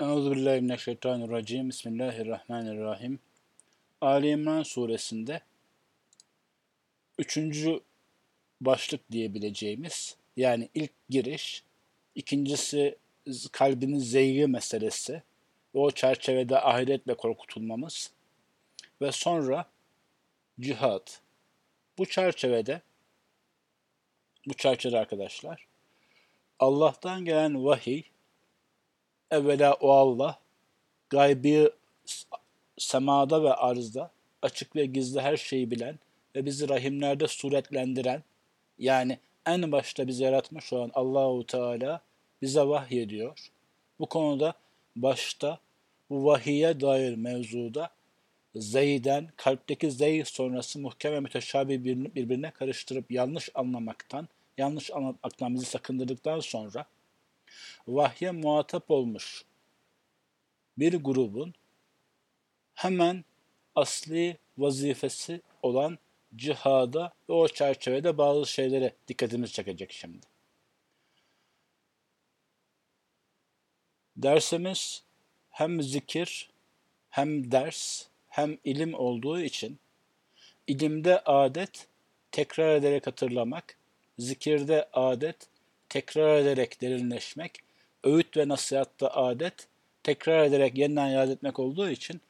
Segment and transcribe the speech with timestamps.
[0.00, 1.68] Euzubillahimineşşeytanirracim.
[1.68, 3.18] Bismillahirrahmanirrahim.
[4.00, 5.40] Ali İmran suresinde
[7.18, 7.80] üçüncü
[8.60, 11.64] başlık diyebileceğimiz yani ilk giriş,
[12.14, 12.98] ikincisi
[13.52, 15.12] kalbinin zeygi meselesi
[15.74, 18.12] ve o çerçevede ahiretle korkutulmamız
[19.02, 19.70] ve sonra
[20.60, 21.08] cihad.
[21.98, 22.82] Bu çerçevede
[24.46, 25.66] bu çerçevede arkadaşlar
[26.58, 28.02] Allah'tan gelen vahiy
[29.30, 30.38] Evvela o Allah,
[31.10, 31.70] gaybi
[32.78, 34.10] semada ve arzda,
[34.42, 35.98] açık ve gizli her şeyi bilen
[36.36, 38.22] ve bizi rahimlerde suretlendiren,
[38.78, 42.00] yani en başta bizi yaratmış olan Allahu Teala
[42.42, 43.38] bize vahyediyor.
[44.00, 44.54] Bu konuda
[44.96, 45.58] başta
[46.10, 47.90] bu vahiye dair mevzuda
[48.54, 56.40] zeyden, kalpteki zey sonrası muhkem ve müteşabih birbirine karıştırıp yanlış anlamaktan, yanlış anlatmaktan bizi sakındırdıktan
[56.40, 56.86] sonra
[57.88, 59.44] vahye muhatap olmuş
[60.78, 61.54] bir grubun
[62.74, 63.24] hemen
[63.74, 65.98] asli vazifesi olan
[66.36, 70.26] cihada ve o çerçevede bazı şeylere dikkatimiz çekecek şimdi.
[74.16, 75.04] Dersimiz
[75.50, 76.50] hem zikir,
[77.10, 79.78] hem ders, hem ilim olduğu için
[80.66, 81.86] ilimde adet
[82.32, 83.76] tekrar ederek hatırlamak,
[84.18, 85.48] zikirde adet
[85.90, 87.58] tekrar ederek derinleşmek,
[88.04, 89.68] öğüt ve nasihatta adet,
[90.02, 92.20] tekrar ederek yeniden yad etmek olduğu için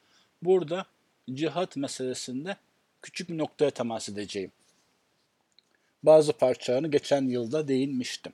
[0.41, 0.85] burada
[1.33, 2.57] cihat meselesinde
[3.01, 4.51] küçük bir noktaya temas edeceğim.
[6.03, 8.33] Bazı parçalarını geçen yılda değinmiştim.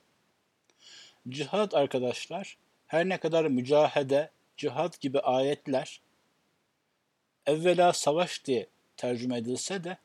[1.30, 6.02] Cihat arkadaşlar, her ne kadar mücahede, cihat gibi ayetler
[7.46, 8.68] evvela savaş diye
[8.98, 9.98] tercüme edilse de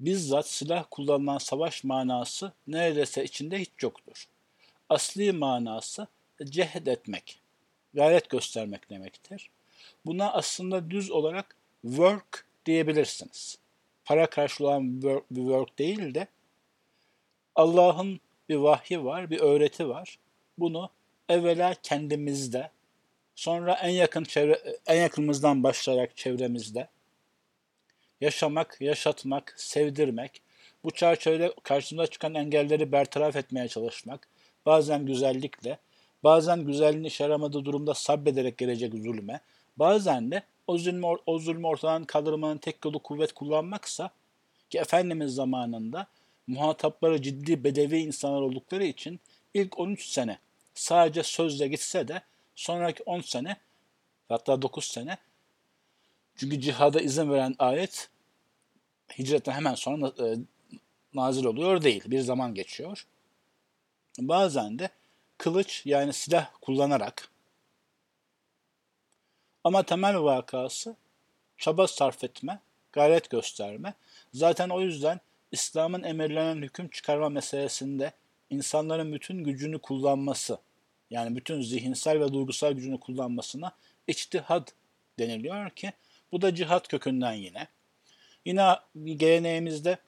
[0.00, 4.28] bizzat silah kullanılan savaş manası neredeyse içinde hiç yoktur.
[4.88, 6.06] Asli manası
[6.44, 7.40] cehd etmek,
[7.94, 9.50] gayret göstermek demektir.
[10.06, 13.58] Buna aslında düz olarak work diyebilirsiniz.
[14.04, 16.26] Para karşılayan bir work değil de
[17.54, 20.18] Allah'ın bir vahyi var, bir öğreti var.
[20.58, 20.90] Bunu
[21.28, 22.70] evvela kendimizde,
[23.34, 26.88] sonra en yakın çevre, en yakınımızdan başlayarak çevremizde,
[28.20, 30.42] yaşamak, yaşatmak, sevdirmek,
[30.84, 34.28] bu çerçevede karşımıza çıkan engelleri bertaraf etmeye çalışmak,
[34.66, 35.78] bazen güzellikle,
[36.24, 39.40] bazen güzelliğin işe yaramadığı durumda sabrederek gelecek zulme,
[39.76, 44.10] bazen de o zulmü, o zulmü ortadan kaldırmanın tek yolu kuvvet kullanmaksa,
[44.70, 46.06] ki Efendimiz zamanında
[46.46, 49.20] muhatapları ciddi bedevi insanlar oldukları için
[49.54, 50.38] ilk 13 sene
[50.74, 52.22] sadece sözle gitse de
[52.54, 53.56] sonraki 10 sene
[54.28, 55.18] hatta 9 sene
[56.38, 58.08] çünkü cihada izin veren ayet
[59.18, 60.36] hicretten hemen sonra e,
[61.14, 62.02] nazil oluyor değil.
[62.06, 63.06] Bir zaman geçiyor.
[64.18, 64.90] Bazen de
[65.38, 67.28] kılıç yani silah kullanarak
[69.64, 70.96] ama temel vakası
[71.56, 72.60] çaba sarf etme,
[72.92, 73.94] gayret gösterme.
[74.34, 75.20] Zaten o yüzden
[75.52, 78.12] İslam'ın emirlenen hüküm çıkarma meselesinde
[78.50, 80.58] insanların bütün gücünü kullanması,
[81.10, 83.72] yani bütün zihinsel ve duygusal gücünü kullanmasına
[84.06, 84.68] içtihad
[85.18, 85.92] deniliyor ki
[86.32, 87.68] bu da cihat kökünden yine.
[88.44, 88.76] Yine
[89.16, 89.98] geleneğimizde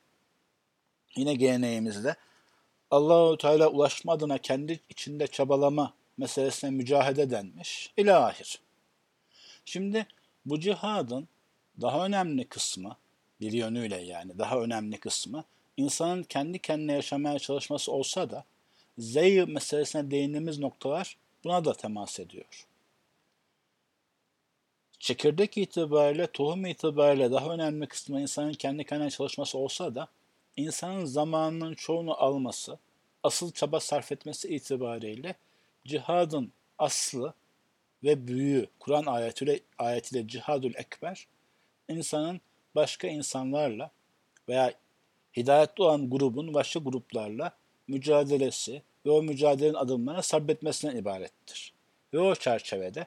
[1.17, 2.17] yine geleneğimizde
[2.91, 7.93] Allahu Teala ulaşma adına kendi içinde çabalama meselesine mücahede denmiş.
[7.97, 8.61] İlahir.
[9.65, 10.07] Şimdi
[10.45, 11.29] bu cihadın
[11.81, 12.97] daha önemli kısmı,
[13.41, 15.45] bir yönüyle yani daha önemli kısmı
[15.77, 18.45] insanın kendi kendine yaşamaya çalışması olsa da
[18.99, 22.67] zey meselesine değindiğimiz noktalar buna da temas ediyor
[25.01, 30.09] çekirdek itibariyle, tohum itibariyle daha önemli kısmı insanın kendi kendine çalışması olsa da
[30.57, 32.79] insanın zamanının çoğunu alması,
[33.23, 35.35] asıl çaba sarf etmesi itibariyle
[35.87, 37.35] cihadın aslı
[38.05, 41.27] ve büyüğü Kur'an ayetiyle, ayetiyle cihadül ekber
[41.89, 42.41] insanın
[42.75, 43.91] başka insanlarla
[44.49, 44.75] veya
[45.37, 47.53] hidayetli olan grubun başka gruplarla
[47.89, 51.73] mücadelesi ve o mücadelenin adımlarına sabretmesinden ibarettir.
[52.15, 53.07] Ve o çerçevede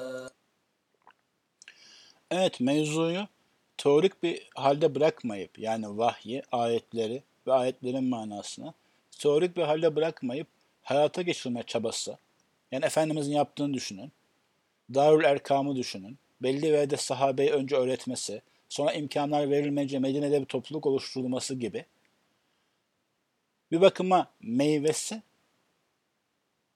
[2.31, 3.27] Evet mevzuyu
[3.77, 8.73] teorik bir halde bırakmayıp yani vahyi, ayetleri ve ayetlerin manasını
[9.19, 10.47] teorik bir halde bırakmayıp
[10.81, 12.17] hayata geçirme çabası.
[12.71, 14.11] Yani Efendimizin yaptığını düşünün.
[14.93, 16.17] Darül Erkam'ı düşünün.
[16.41, 21.85] Belli ve sahabeyi önce öğretmesi, sonra imkanlar verilmeyince Medine'de bir topluluk oluşturulması gibi
[23.71, 25.21] bir bakıma meyvesi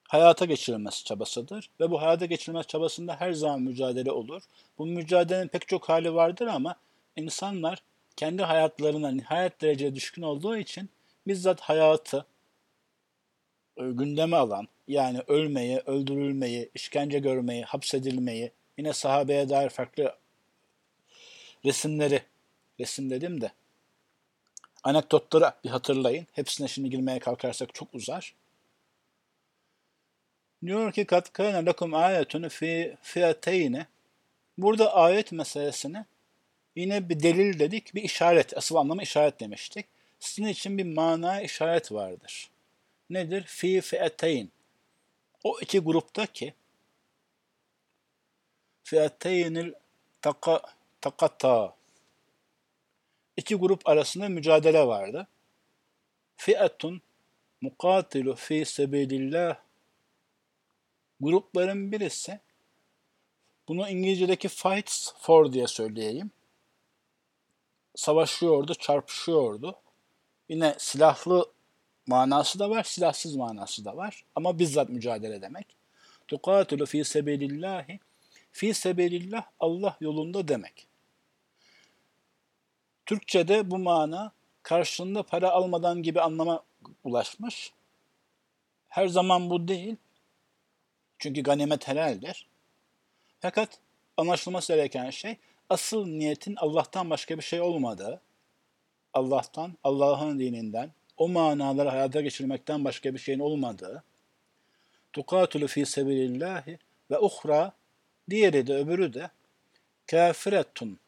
[0.08, 1.70] hayata geçirilmesi çabasıdır.
[1.80, 4.42] Ve bu hayata geçirilme çabasında her zaman mücadele olur.
[4.78, 6.76] Bu mücadelenin pek çok hali vardır ama
[7.16, 7.82] insanlar
[8.16, 10.90] kendi hayatlarına nihayet derecede düşkün olduğu için
[11.26, 12.26] bizzat hayatı
[13.76, 20.14] gündeme alan, yani ölmeyi, öldürülmeyi, işkence görmeyi, hapsedilmeyi, yine sahabeye dair farklı
[21.64, 22.22] resimleri,
[22.80, 23.52] resim dedim de,
[24.82, 26.26] anekdotları bir hatırlayın.
[26.32, 28.34] Hepsine şimdi girmeye kalkarsak çok uzar.
[30.66, 33.86] Diyor ki kat kana lekum ayetun fi fiyateyne.
[34.58, 36.04] Burada ayet meselesini
[36.76, 38.56] yine bir delil dedik, bir işaret.
[38.56, 39.86] Asıl anlamı işaret demiştik.
[40.20, 42.50] Sizin için bir mana işaret vardır.
[43.10, 43.42] Nedir?
[43.42, 44.50] Fi fi'ateyn.
[45.44, 46.54] O iki gruptaki
[48.84, 49.72] fi'ateynil
[50.22, 50.62] taka,
[51.00, 51.74] takata
[53.36, 55.26] iki grup arasında mücadele vardı.
[56.36, 57.02] Fi'atun
[57.60, 59.65] mukatilu fi sebilillah
[61.20, 62.40] grupların birisi
[63.68, 66.30] bunu İngilizce'deki fights for diye söyleyeyim.
[67.94, 69.74] Savaşıyordu, çarpışıyordu.
[70.48, 71.52] Yine silahlı
[72.06, 74.24] manası da var, silahsız manası da var.
[74.34, 75.76] Ama bizzat mücadele demek.
[76.28, 78.00] Tukatulu fi sebilillahi
[78.52, 80.86] fi sebilillah Allah yolunda demek.
[83.06, 84.32] Türkçe'de bu mana
[84.62, 86.62] karşılığında para almadan gibi anlama
[87.04, 87.72] ulaşmış.
[88.88, 89.96] Her zaman bu değil.
[91.18, 92.46] Çünkü ganimet helaldir.
[93.40, 93.78] Fakat
[94.16, 95.36] anlaşılması gereken şey
[95.70, 98.20] asıl niyetin Allah'tan başka bir şey olmadığı,
[99.14, 104.04] Allah'tan, Allah'ın dininden, o manaları hayata geçirmekten başka bir şeyin olmadığı,
[105.12, 106.78] tukatulu fi sebilillahi
[107.10, 107.72] ve uhra,
[108.30, 109.30] diğeri de öbürü de
[110.06, 110.98] kafiretun.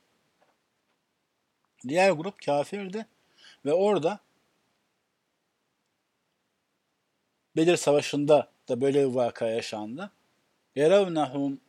[1.89, 3.07] Diğer grup kafirdi
[3.65, 4.21] ve orada
[7.57, 10.11] Bedir Savaşı'nda da böyle bir vaka yaşandı.
[10.77, 11.61] Yeravnahum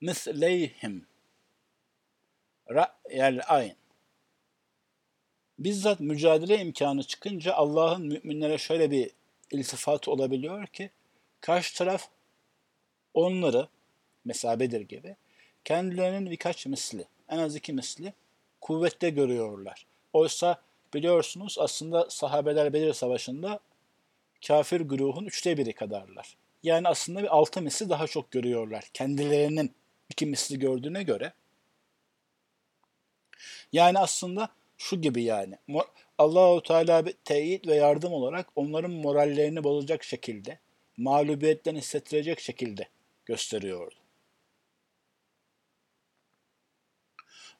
[0.00, 1.06] misleyhim
[2.70, 3.76] ra'yel ayn.
[5.58, 9.10] Bizzat mücadele imkanı çıkınca Allah'ın müminlere şöyle bir
[9.50, 10.90] iltifat olabiliyor ki
[11.40, 12.08] karşı taraf
[13.14, 13.68] onları
[14.24, 15.16] mesela Bedir gibi
[15.64, 18.12] kendilerinin birkaç misli, en az iki misli
[18.60, 19.86] kuvvette görüyorlar.
[20.12, 20.60] Oysa
[20.94, 23.60] biliyorsunuz aslında sahabeler Bedir Savaşı'nda
[24.46, 26.36] kafir güruhun üçte biri kadarlar.
[26.62, 28.90] Yani aslında bir altı misli daha çok görüyorlar.
[28.94, 29.74] Kendilerinin
[30.10, 31.32] iki misli gördüğüne göre.
[33.72, 34.48] Yani aslında
[34.78, 35.58] şu gibi yani.
[36.18, 40.58] Allahu Teala bir teyit ve yardım olarak onların morallerini bozacak şekilde,
[40.96, 42.88] mağlubiyetten hissettirecek şekilde
[43.26, 43.94] gösteriyordu.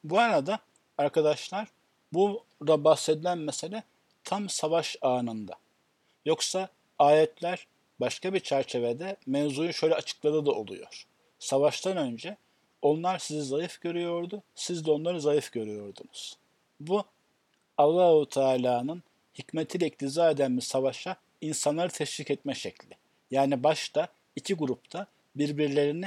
[0.03, 0.59] Bu arada
[0.97, 1.67] arkadaşlar
[2.11, 3.83] burada bahsedilen mesele
[4.23, 5.62] tam savaş anında.
[6.25, 7.67] Yoksa ayetler
[7.99, 11.05] başka bir çerçevede mevzuyu şöyle açıkladı da oluyor.
[11.39, 12.37] Savaştan önce
[12.81, 16.37] onlar sizi zayıf görüyordu, siz de onları zayıf görüyordunuz.
[16.79, 17.03] Bu
[17.77, 19.03] Allahu Teala'nın
[19.37, 22.95] hikmetiyle iktiza eden bir savaşa insanları teşvik etme şekli.
[23.31, 26.05] Yani başta iki grupta birbirlerini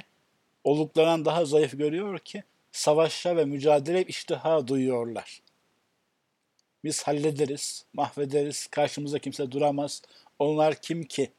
[0.64, 5.43] olduklarından daha zayıf görüyor ki savaşa ve mücadele iştiha duyuyorlar.
[6.87, 10.02] Biz hallederiz, mahvederiz, karşımıza kimse duramaz.
[10.38, 11.33] Onlar kim ki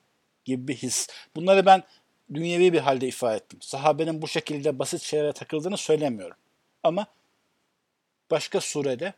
[0.46, 1.08] gibi bir his.
[1.36, 1.84] Bunları ben
[2.34, 3.62] dünyevi bir halde ifade ettim.
[3.62, 6.38] Sahabenin bu şekilde basit şeylere takıldığını söylemiyorum.
[6.84, 7.08] Ama
[8.32, 9.14] başka surede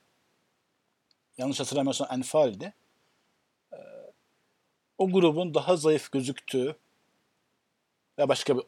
[1.38, 2.74] yanlış hatırlamıyorsam Enfal'de
[4.98, 6.75] o grubun daha zayıf gözüktüğü
[8.17, 8.63] ve başka bir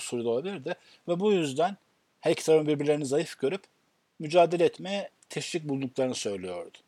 [0.00, 0.74] surede olabilir de
[1.08, 1.76] ve bu yüzden
[2.20, 3.62] her iki tarafın birbirlerini zayıf görüp
[4.18, 6.78] mücadele etmeye teşvik bulduklarını söylüyordu.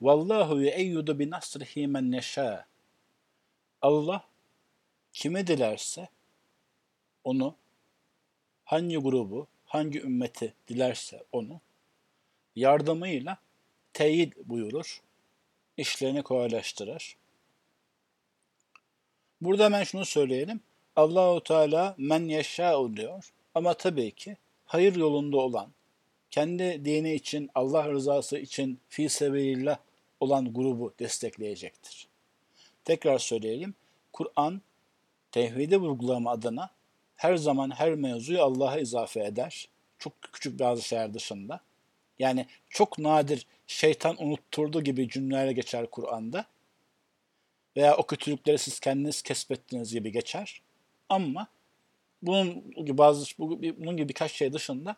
[0.00, 2.66] Vallahu ye'eyyudu bi nasrihi men neşâ.
[3.82, 4.24] Allah
[5.12, 6.08] kime dilerse
[7.24, 7.54] onu
[8.64, 11.60] hangi grubu, hangi ümmeti dilerse onu
[12.56, 13.38] yardımıyla
[13.92, 15.02] teyit buyurur,
[15.76, 17.16] işlerini kolaylaştırır.
[19.40, 20.60] Burada hemen şunu söyleyelim.
[20.96, 23.32] Allahu Teala men yeşâ'u diyor.
[23.54, 25.72] Ama tabii ki hayır yolunda olan,
[26.30, 29.78] kendi dini için, Allah rızası için fi sebilillah
[30.20, 32.08] olan grubu destekleyecektir.
[32.84, 33.74] Tekrar söyleyelim.
[34.12, 34.62] Kur'an
[35.32, 36.70] tevhidi vurgulama adına
[37.16, 39.68] her zaman her mevzuyu Allah'a izafe eder.
[39.98, 41.60] Çok küçük bazı şeyler dışında.
[42.18, 46.44] Yani çok nadir şeytan unutturdu gibi cümlelerle geçer Kur'an'da.
[47.76, 50.62] Veya o kötülükleri siz kendiniz kesbettiniz gibi geçer.
[51.08, 51.48] Ama
[52.22, 54.96] bunun gibi bazı bunun gibi birkaç şey dışında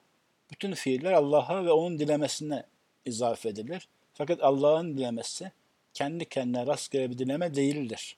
[0.53, 2.65] bütün fiiller Allah'a ve onun dilemesine
[3.05, 3.89] izafe edilir.
[4.15, 5.53] Fakat Allah'ın dilemesi
[5.95, 8.17] kendi kendine rastgele bir dileme değildir.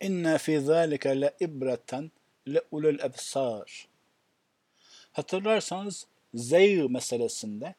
[0.00, 2.10] İnna fi zalika le ibreten
[2.48, 3.88] le ulul ebsar.
[5.12, 7.74] Hatırlarsanız zeyr meselesinde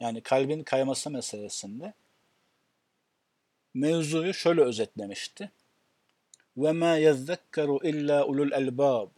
[0.00, 1.94] yani kalbin kayması meselesinde
[3.74, 5.50] mevzuyu şöyle özetlemişti.
[6.56, 9.08] Ve ma yezzekkeru illa ulul elbab.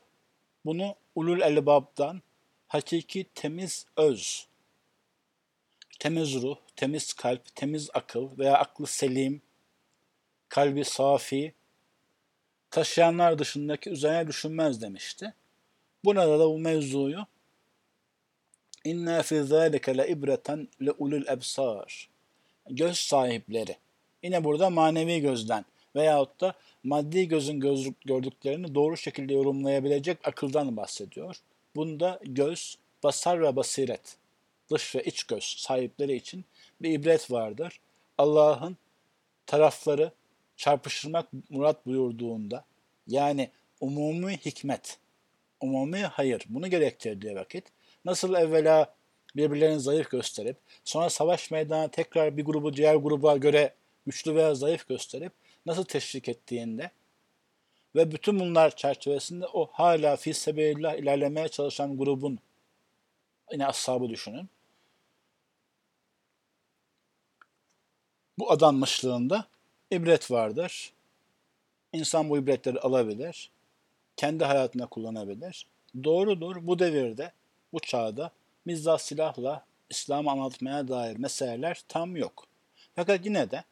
[0.64, 2.22] Bunu ulul elbabdan
[2.68, 4.46] hakiki temiz öz,
[5.98, 9.42] temiz ruh, temiz kalp, temiz akıl veya aklı selim,
[10.48, 11.54] kalbi safi,
[12.70, 15.34] taşıyanlar dışındaki üzerine düşünmez demişti.
[16.04, 17.26] Burada da bu mevzuyu
[18.84, 22.08] İnna fi zâlike le ibreten le ulul ebsar.
[22.70, 23.76] Göz sahipleri.
[24.22, 25.64] Yine burada manevi gözden
[25.96, 26.54] veyahut da
[26.84, 31.36] maddi gözün göz, gördüklerini doğru şekilde yorumlayabilecek akıldan bahsediyor.
[31.76, 34.16] Bunda göz, basar ve basiret,
[34.70, 36.44] dış ve iç göz sahipleri için
[36.82, 37.80] bir ibret vardır.
[38.18, 38.76] Allah'ın
[39.46, 40.12] tarafları
[40.56, 42.64] çarpıştırmak murat buyurduğunda
[43.06, 44.98] yani umumi hikmet,
[45.60, 47.64] umumi hayır bunu gerektirdiği vakit
[48.04, 48.94] nasıl evvela
[49.36, 53.74] birbirlerini zayıf gösterip sonra savaş meydanına tekrar bir grubu diğer gruba göre
[54.06, 55.32] güçlü veya zayıf gösterip
[55.66, 56.90] nasıl teşvik ettiğinde
[57.94, 62.38] ve bütün bunlar çerçevesinde o hala fi sebebillah ilerlemeye çalışan grubun
[63.52, 64.48] yine ashabı düşünün.
[68.38, 69.46] Bu adanmışlığında
[69.90, 70.92] ibret vardır.
[71.92, 73.50] İnsan bu ibretleri alabilir.
[74.16, 75.66] Kendi hayatına kullanabilir.
[76.04, 77.32] Doğrudur bu devirde,
[77.72, 78.30] bu çağda
[78.64, 82.46] mizah silahla İslam'ı anlatmaya dair meseleler tam yok.
[82.94, 83.64] Fakat yine de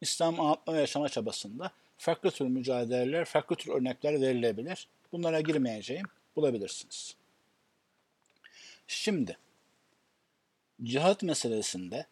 [0.00, 4.88] İslam anlatma ve yaşama çabasında farklı tür mücadeleler, farklı tür örnekler verilebilir.
[5.12, 7.16] Bunlara girmeyeceğim, bulabilirsiniz.
[8.86, 9.38] Şimdi,
[10.82, 12.06] cihat meselesinde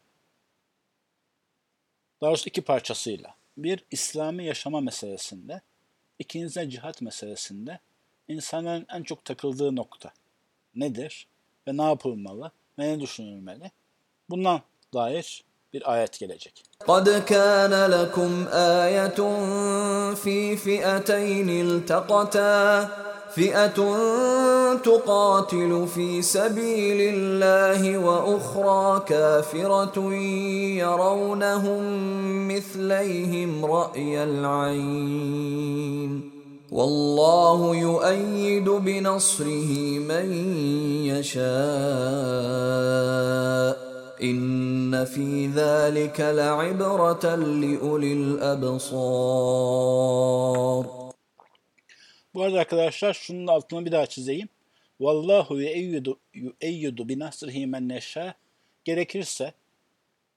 [2.20, 3.34] daha doğrusu iki parçasıyla.
[3.56, 5.60] Bir, İslami yaşama meselesinde.
[6.18, 7.78] İkincisi de cihat meselesinde.
[8.28, 10.12] insanların en çok takıldığı nokta
[10.74, 11.26] nedir?
[11.68, 12.52] Ve ne yapılmalı?
[12.78, 13.70] Ve ne düşünülmeli?
[14.30, 14.62] Bundan
[14.94, 16.68] dair bir ayet gelecek.
[16.88, 19.20] قد كان لكم آية
[20.14, 22.88] في فئتين التقتا
[23.34, 23.78] فئة
[24.76, 30.14] تقاتل في سبيل الله وأخرى كافرة
[30.82, 31.82] يرونهم
[32.48, 36.12] مثليهم رأي العين
[36.72, 40.32] والله يؤيد بنصره من
[41.06, 41.48] يشاء
[44.20, 48.40] İnne fî zâlike le'ibreten liulil.
[52.34, 54.48] Bu arada arkadaşlar şunun altını bir daha çizeyim.
[55.00, 58.34] Vallahu yu'eyyidu yu'eyyidu bi nasrihi men neşâ.
[58.84, 59.52] Gerekirse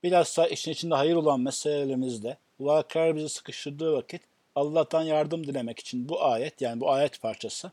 [0.03, 4.21] bilhassa işin içinde hayır olan meselelerimizde vakıar bizi sıkıştırdığı vakit
[4.55, 7.71] Allah'tan yardım dilemek için bu ayet yani bu ayet parçası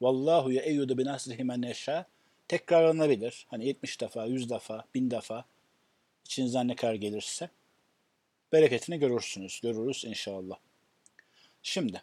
[0.00, 2.06] Vallahu yu'eyyidu bi nasrihi men neşâ
[2.48, 3.46] tekrarlanabilir.
[3.48, 5.44] Hani 70 defa, 100 defa, 1000 defa
[6.24, 7.50] içinizden ne kadar gelirse
[8.52, 9.60] bereketini görürsünüz.
[9.62, 10.56] Görürüz inşallah.
[11.62, 12.02] Şimdi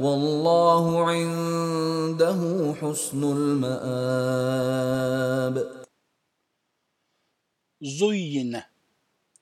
[0.00, 5.56] Vallahu indehu husnul maab.
[7.82, 8.64] Zuyyine.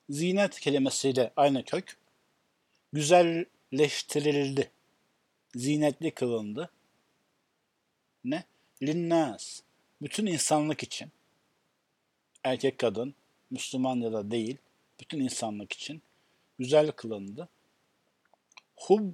[0.09, 1.97] Zinet kelimesiyle aynı kök.
[2.93, 4.71] Güzelleştirildi.
[5.55, 6.69] Zinetli kılındı.
[8.23, 8.43] Ne?
[8.83, 9.61] Linnas.
[10.01, 11.11] Bütün insanlık için.
[12.43, 13.15] Erkek kadın,
[13.51, 14.57] Müslüman ya da değil.
[14.99, 16.01] Bütün insanlık için.
[16.59, 17.49] Güzel kılındı.
[18.75, 19.13] Hub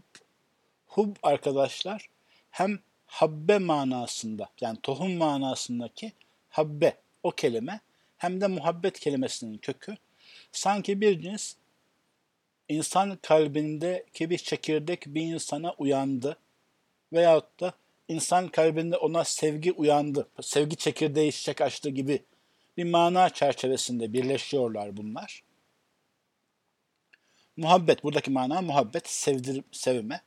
[0.94, 2.10] Hub arkadaşlar
[2.52, 6.14] hem habbe manasında yani tohum manasındaki
[6.50, 7.80] habbe o kelime
[8.18, 9.98] hem de muhabbet kelimesinin kökü
[10.52, 11.56] sanki bir cins
[12.70, 16.38] insan kalbindeki bir çekirdek bir insana uyandı
[17.14, 17.74] veyahut da
[18.08, 22.24] insan kalbinde ona sevgi uyandı, sevgi çekirdeği çiçek açtı gibi
[22.78, 25.44] bir mana çerçevesinde birleşiyorlar bunlar.
[27.58, 30.22] Muhabbet, buradaki mana muhabbet, sevdir, sevme.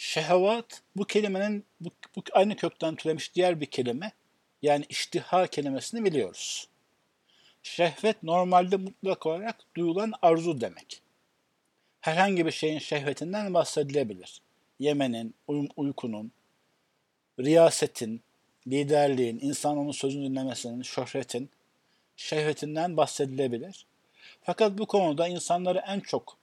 [0.00, 4.12] Şehvat bu kelimenin bu, bu aynı kökten türemiş diğer bir kelime.
[4.62, 6.68] yani iştiha kelimesini biliyoruz.
[7.62, 11.02] Şehvet normalde mutlak olarak duyulan arzu demek.
[12.00, 14.40] Herhangi bir şeyin şehvetinden bahsedilebilir.
[14.78, 16.32] Yemenin, uy- uykunun,
[17.40, 18.22] riyasetin,
[18.66, 21.50] liderliğin, insan onun sözünü dinlemesinin, şöhretin,
[22.16, 23.86] şehvetinden bahsedilebilir.
[24.42, 26.36] Fakat bu konuda insanları en çok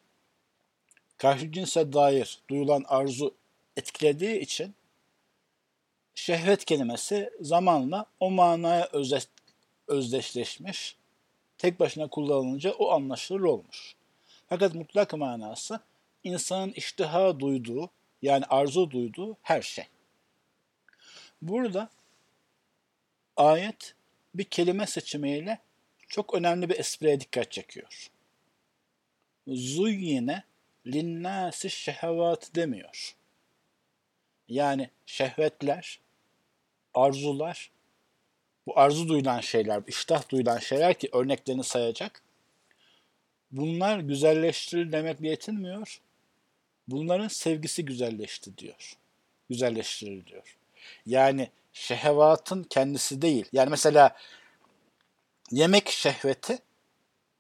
[1.18, 3.34] karşı cinse dair duyulan arzu
[3.78, 4.76] etkilediği için
[6.16, 9.28] şehvet kelimesi zamanla o manaya özdeş,
[9.88, 10.96] özdeşleşmiş,
[11.58, 13.96] tek başına kullanılınca o anlaşılır olmuş.
[14.48, 15.80] Fakat mutlak manası
[16.24, 17.90] insanın iştiha duyduğu
[18.22, 19.86] yani arzu duyduğu her şey.
[21.42, 21.90] Burada
[23.38, 23.96] ayet
[24.36, 25.60] bir kelime seçimiyle
[26.08, 28.12] çok önemli bir espriye dikkat çekiyor.
[29.48, 30.44] Zuyyine
[30.88, 33.16] linnâsi şehevat demiyor.
[34.50, 36.00] Yani şehvetler,
[36.94, 37.72] arzular,
[38.68, 42.22] bu arzu duyulan şeyler, iştah duyulan şeyler ki örneklerini sayacak.
[43.52, 46.02] Bunlar güzelleştirir demekle yetinmiyor.
[46.88, 48.98] Bunların sevgisi güzelleşti diyor.
[49.50, 50.58] Güzelleştirir diyor.
[51.06, 53.46] Yani şehvatın kendisi değil.
[53.54, 54.18] Yani mesela
[55.52, 56.60] yemek şehveti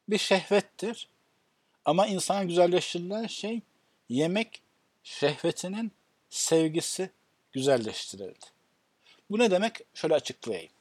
[0.09, 1.07] bir şehvettir.
[1.85, 3.61] Ama insana güzelleştirilen şey
[4.09, 4.61] yemek
[5.03, 5.91] şehvetinin
[6.29, 7.09] sevgisi
[7.51, 8.45] güzelleştirildi.
[9.29, 9.79] Bu ne demek?
[9.93, 10.71] Şöyle açıklayayım.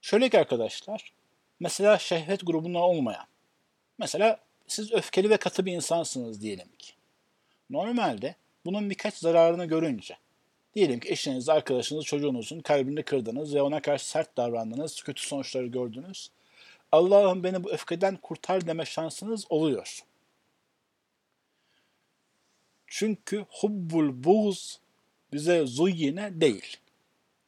[0.00, 1.12] Şöyle ki arkadaşlar,
[1.60, 3.26] mesela şehvet grubunda olmayan,
[3.98, 6.92] mesela siz öfkeli ve katı bir insansınız diyelim ki.
[7.70, 10.16] Normalde bunun birkaç zararını görünce,
[10.74, 16.30] diyelim ki eşiniz, arkadaşınız, çocuğunuzun kalbini kırdınız ve ona karşı sert davrandınız, kötü sonuçları gördünüz.
[16.92, 20.04] Allah'ım beni bu öfkeden kurtar deme şansınız oluyor.
[22.98, 24.80] Çünkü hubbul buğz
[25.32, 26.76] bize zuyyine değil.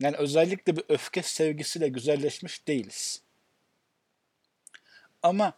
[0.00, 3.22] Yani özellikle bir öfke sevgisiyle güzelleşmiş değiliz.
[5.22, 5.52] Ama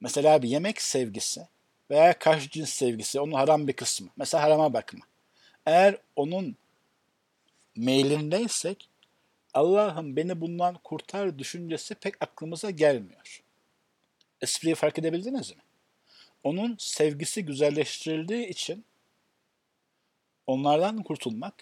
[0.00, 1.48] mesela bir yemek sevgisi
[1.90, 4.08] veya karşı cins sevgisi, onun haram bir kısmı.
[4.16, 5.00] Mesela harama bakma.
[5.66, 6.56] Eğer onun
[7.76, 8.88] meylindeysek
[9.54, 13.42] Allah'ım beni bundan kurtar düşüncesi pek aklımıza gelmiyor.
[14.40, 15.62] Espriyi fark edebildiniz mi?
[16.42, 18.84] Onun sevgisi güzelleştirildiği için
[20.46, 21.54] onlardan kurtulmak,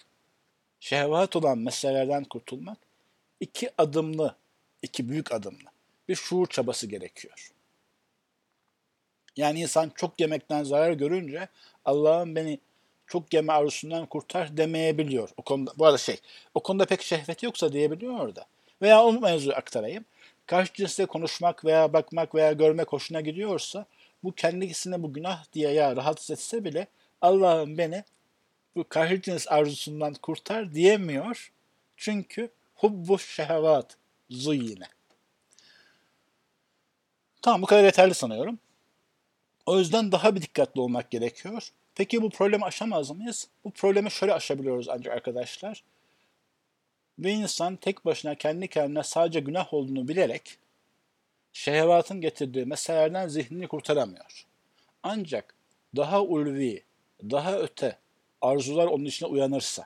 [0.79, 2.77] şehvat olan meselelerden kurtulmak
[3.39, 4.35] iki adımlı,
[4.81, 5.69] iki büyük adımlı
[6.07, 7.51] bir şuur çabası gerekiyor.
[9.37, 11.47] Yani insan çok yemekten zarar görünce
[11.85, 12.59] Allah'ım beni
[13.07, 15.29] çok yeme arzusundan kurtar demeyebiliyor.
[15.37, 16.19] O konuda, bu arada şey,
[16.53, 18.45] o konuda pek şehvet yoksa diyebiliyor orada.
[18.81, 20.05] Veya o mevzuyu aktarayım.
[20.45, 23.85] Karşı cinsle konuşmak veya bakmak veya görmek hoşuna gidiyorsa
[24.23, 26.87] bu kendisine bu günah diye ya rahatsız etse bile
[27.21, 28.03] Allah'ım beni
[28.75, 28.85] bu
[29.21, 31.51] cins arzusundan kurtar diyemiyor.
[31.97, 33.97] Çünkü hubbu şehevat
[34.29, 34.87] zuyine.
[37.41, 38.59] Tamam bu kadar yeterli sanıyorum.
[39.65, 41.69] O yüzden daha bir dikkatli olmak gerekiyor.
[41.95, 43.47] Peki bu problemi aşamaz mıyız?
[43.63, 45.83] Bu problemi şöyle aşabiliyoruz ancak arkadaşlar.
[47.17, 50.57] Bir insan tek başına kendi kendine sadece günah olduğunu bilerek
[51.53, 54.45] şehvatın getirdiği meselelerden zihnini kurtaramıyor.
[55.03, 55.55] Ancak
[55.95, 56.83] daha ulvi,
[57.23, 57.97] daha öte
[58.41, 59.85] arzular onun içine uyanırsa,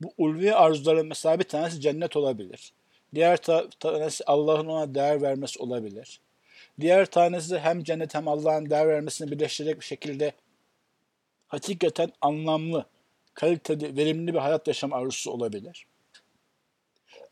[0.00, 2.72] bu ulvi arzuların mesela bir tanesi cennet olabilir.
[3.14, 3.36] Diğer
[3.80, 6.20] tanesi Allah'ın ona değer vermesi olabilir.
[6.80, 10.32] Diğer tanesi hem cennet hem Allah'ın değer vermesini birleştirecek bir şekilde
[11.48, 12.86] hakikaten anlamlı,
[13.34, 15.86] kaliteli, verimli bir hayat yaşam arzusu olabilir.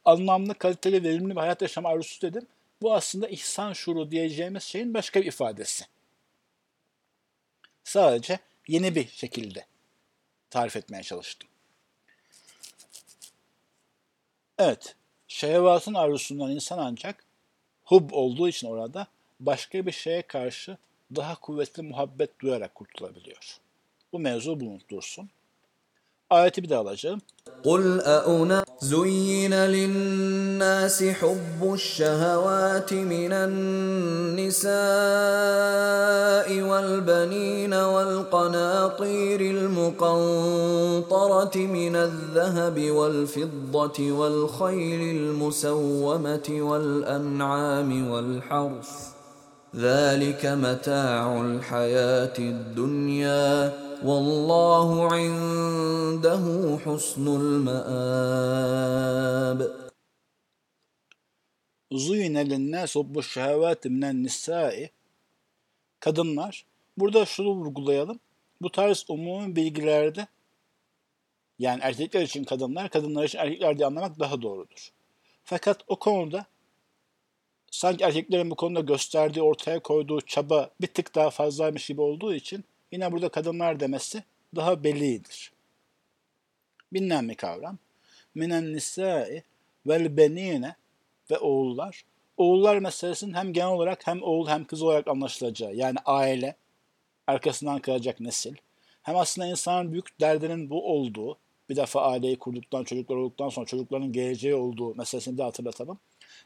[0.05, 2.47] Anlamlı, kaliteli, verimli bir hayat yaşam arzusu dedim.
[2.83, 5.85] Bu aslında ihsan şuuru diyeceğimiz şeyin başka bir ifadesi.
[7.85, 9.67] Sadece yeni bir şekilde
[10.51, 11.49] tarif etmeye çalıştım.
[14.59, 14.97] Evet,
[15.29, 17.25] şehvatın arzusundan insan ancak
[17.85, 19.07] hub olduğu için orada
[19.41, 20.79] başka bir şeye karşı
[21.17, 23.59] daha kuvvetli muhabbet duyarak kurtulabiliyor.
[24.13, 25.31] Bu mevzu bunu dursun.
[26.35, 27.21] Ayeti bir daha alacağım.
[27.65, 27.85] قل
[28.17, 28.59] أأنا
[28.93, 34.75] زين للناس حب الشهوات من النساء
[36.71, 48.91] والبنين والقناطير المقنطرة من الذهب والفضة والخيل المسومة والأنعام والحرث
[49.77, 53.73] ذلك متاع الحياة الدنيا
[54.05, 59.61] Vallahu indehu husnul me'ab.
[61.93, 64.91] Zuyne linnâs hubbu şehevâti minen nisâi.
[66.01, 66.65] Kadınlar,
[66.97, 68.21] burada şunu vurgulayalım.
[68.61, 70.27] Bu tarz umumi bilgilerde
[71.59, 74.89] yani erkekler için kadınlar, kadınlar için erkekler diye anlamak daha doğrudur.
[75.45, 76.47] Fakat o konuda
[77.71, 82.65] sanki erkeklerin bu konuda gösterdiği, ortaya koyduğu çaba bir tık daha fazlaymış gibi olduğu için
[82.95, 84.23] yine burada kadınlar demesi
[84.57, 85.53] daha bellidir.
[86.93, 87.79] Bilinen bir kavram.
[88.35, 89.43] Minen nisai
[89.87, 90.77] vel benine
[91.31, 92.05] ve oğullar.
[92.37, 96.57] Oğullar meselesinin hem genel olarak hem oğul hem kız olarak anlaşılacağı yani aile,
[97.27, 98.55] arkasından kalacak nesil.
[99.03, 104.13] Hem aslında insanın büyük derdinin bu olduğu, bir defa aileyi kurduktan, çocuklar olduktan sonra çocukların
[104.13, 105.99] geleceği olduğu meselesini de hatırlatalım.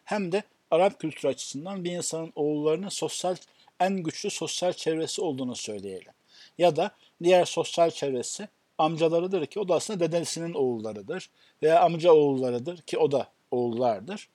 [0.04, 3.36] Hem de Arap kültürü açısından bir insanın oğullarının sosyal
[3.80, 6.12] en güçlü sosyal çevresi olduğunu söyleyelim.
[6.58, 6.90] Ya da
[7.22, 11.30] diğer sosyal çevresi amcalarıdır ki o da aslında dedesinin oğullarıdır.
[11.62, 14.28] Veya amca oğullarıdır ki o da oğullardır.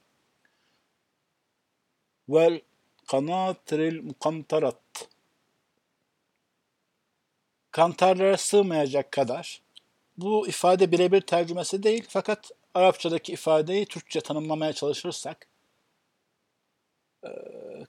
[2.29, 2.61] Vel
[3.07, 5.09] kanatril mukantarat
[7.71, 9.61] kantarlara sığmayacak kadar
[10.17, 15.47] bu ifade birebir tercümesi değil fakat Arapçadaki ifadeyi Türkçe tanımlamaya çalışırsak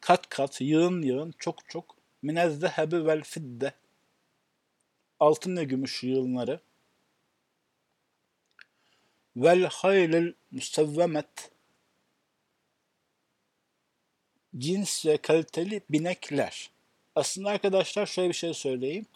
[0.01, 3.73] kat kat, yığın yığın, çok çok minezzehebi vel fidde
[5.25, 6.61] altın ve gümüş yığınları
[9.37, 11.51] vel haylil musevvemet
[14.59, 16.71] cins ve kaliteli binekler.
[17.15, 19.07] Aslında arkadaşlar şöyle bir şey söyleyeyim.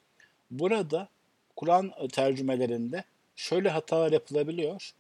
[0.51, 1.09] Burada
[1.57, 3.05] Kur'an tercümelerinde
[3.37, 4.93] şöyle hatalar yapılabiliyor.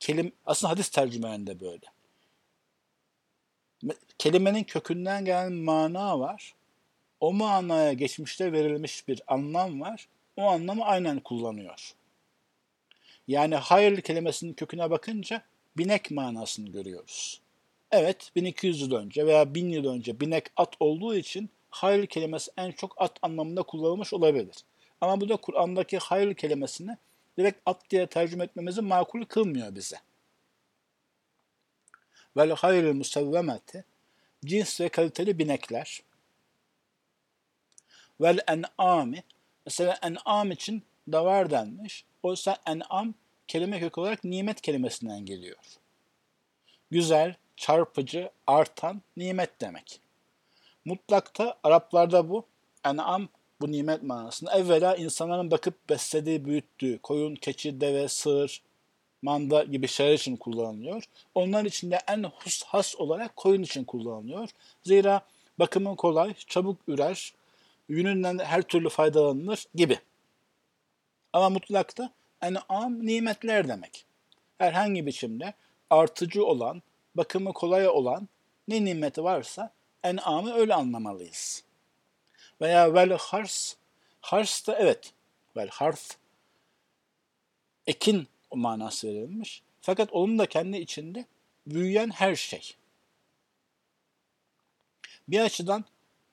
[0.00, 1.86] Kelim, aslında hadis tercümelerinde böyle.
[4.18, 6.54] Kelimenin kökünden gelen mana var.
[7.20, 10.08] O manaya geçmişte verilmiş bir anlam var.
[10.36, 11.94] O anlamı aynen kullanıyor.
[13.28, 15.42] Yani hayır kelimesinin köküne bakınca
[15.76, 17.40] binek manasını görüyoruz.
[17.90, 22.70] Evet 1200 yıl önce veya 1000 yıl önce binek at olduğu için hayır kelimesi en
[22.72, 24.56] çok at anlamında kullanılmış olabilir.
[25.00, 26.96] Ama bu da Kur'an'daki hayır kelimesini
[27.38, 29.96] direkt at diye tercüme etmemizi makul kılmıyor bize.
[32.36, 33.84] Vel hayrı musevvemeti
[34.44, 36.02] cins ve kaliteli binekler.
[38.20, 39.22] Vel en'ami
[39.66, 42.04] mesela en'am için davar denmiş.
[42.22, 43.14] Oysa en'am
[43.48, 45.56] kelime kök olarak nimet kelimesinden geliyor.
[46.90, 50.00] Güzel, çarpıcı, artan nimet demek.
[50.84, 52.46] Mutlakta Araplarda bu
[52.84, 53.28] en'am
[53.60, 58.62] bu nimet manasında evvela insanların bakıp beslediği, büyüttüğü koyun, keçi, deve, sığır,
[59.22, 61.04] manda gibi şeyler için kullanılıyor.
[61.34, 64.48] Onlar içinde en hus, has olarak koyun için kullanılıyor.
[64.82, 65.20] Zira
[65.58, 67.32] bakımı kolay, çabuk ürer,
[67.88, 69.98] yününden her türlü faydalanılır gibi.
[71.32, 74.04] Ama mutlakta en'am nimetler demek.
[74.58, 75.54] Herhangi biçimde
[75.90, 76.82] artıcı olan,
[77.14, 78.28] bakımı kolay olan
[78.68, 81.64] ne nimeti varsa en'amı öyle anlamalıyız.
[82.60, 83.74] Veya vel hars,
[84.20, 85.12] hars da evet,
[85.56, 86.10] vel hars,
[87.86, 89.62] ekin o manası verilmiş.
[89.80, 91.26] Fakat onun da kendi içinde
[91.66, 92.74] büyüyen her şey.
[95.28, 95.84] Bir açıdan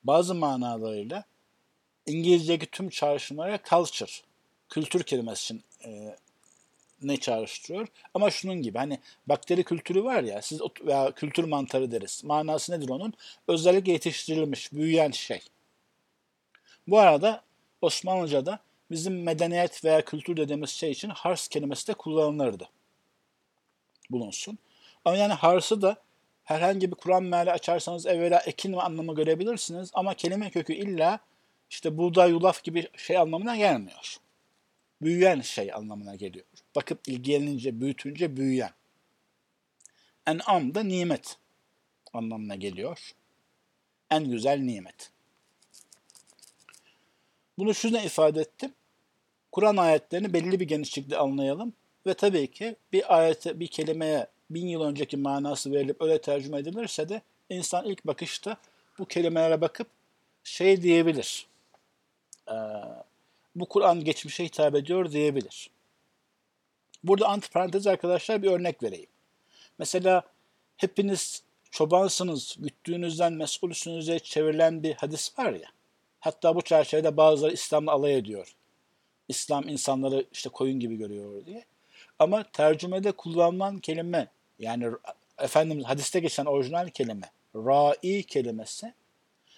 [0.04, 1.24] bazı manalarıyla
[2.06, 4.10] İngilizce'deki tüm çağrışımlara culture,
[4.68, 6.16] kültür kelimesi için e,
[7.02, 7.88] ne çağrıştırıyor?
[8.14, 12.24] Ama şunun gibi hani bakteri kültürü var ya siz veya kültür mantarı deriz.
[12.24, 13.12] Manası nedir onun?
[13.48, 15.40] Özellikle yetiştirilmiş, büyüyen şey.
[16.86, 17.42] Bu arada
[17.82, 18.58] Osmanlıca'da
[18.90, 22.68] bizim medeniyet veya kültür dediğimiz şey için hars kelimesi de kullanılırdı.
[24.10, 24.58] Bulunsun.
[25.04, 25.96] Ama yani harsı da
[26.44, 31.20] herhangi bir Kur'an meali açarsanız evvela ekin ve anlamı görebilirsiniz ama kelime kökü illa
[31.70, 34.16] işte buğday, yulaf gibi şey anlamına gelmiyor.
[35.02, 36.44] Büyüyen şey anlamına geliyor.
[36.76, 38.70] Bakıp ilgilenince, büyütünce büyüyen.
[40.26, 41.36] En'am da nimet
[42.12, 43.12] anlamına geliyor.
[44.10, 45.10] En güzel nimet.
[47.58, 48.74] Bunu şuna ifade ettim.
[49.52, 51.72] Kur'an ayetlerini belli bir genişlikte anlayalım
[52.06, 57.08] ve tabii ki bir ayete, bir kelimeye bin yıl önceki manası verilip öyle tercüme edilirse
[57.08, 58.56] de insan ilk bakışta
[58.98, 59.86] bu kelimelere bakıp
[60.44, 61.49] şey diyebilir.
[62.50, 62.54] Ee,
[63.54, 65.70] bu Kur'an geçmişe hitap ediyor diyebilir.
[67.04, 69.10] Burada antiparantez arkadaşlar bir örnek vereyim.
[69.78, 70.22] Mesela
[70.76, 75.68] hepiniz çobansınız, güttüğünüzden mesulsünüze çevrilen bir hadis var ya.
[76.20, 78.56] Hatta bu çerçevede bazıları İslam'la alay ediyor.
[79.28, 81.64] İslam insanları işte koyun gibi görüyor diye.
[82.18, 84.90] Ama tercümede kullanılan kelime yani
[85.38, 88.94] efendim hadiste geçen orijinal kelime ra'i kelimesi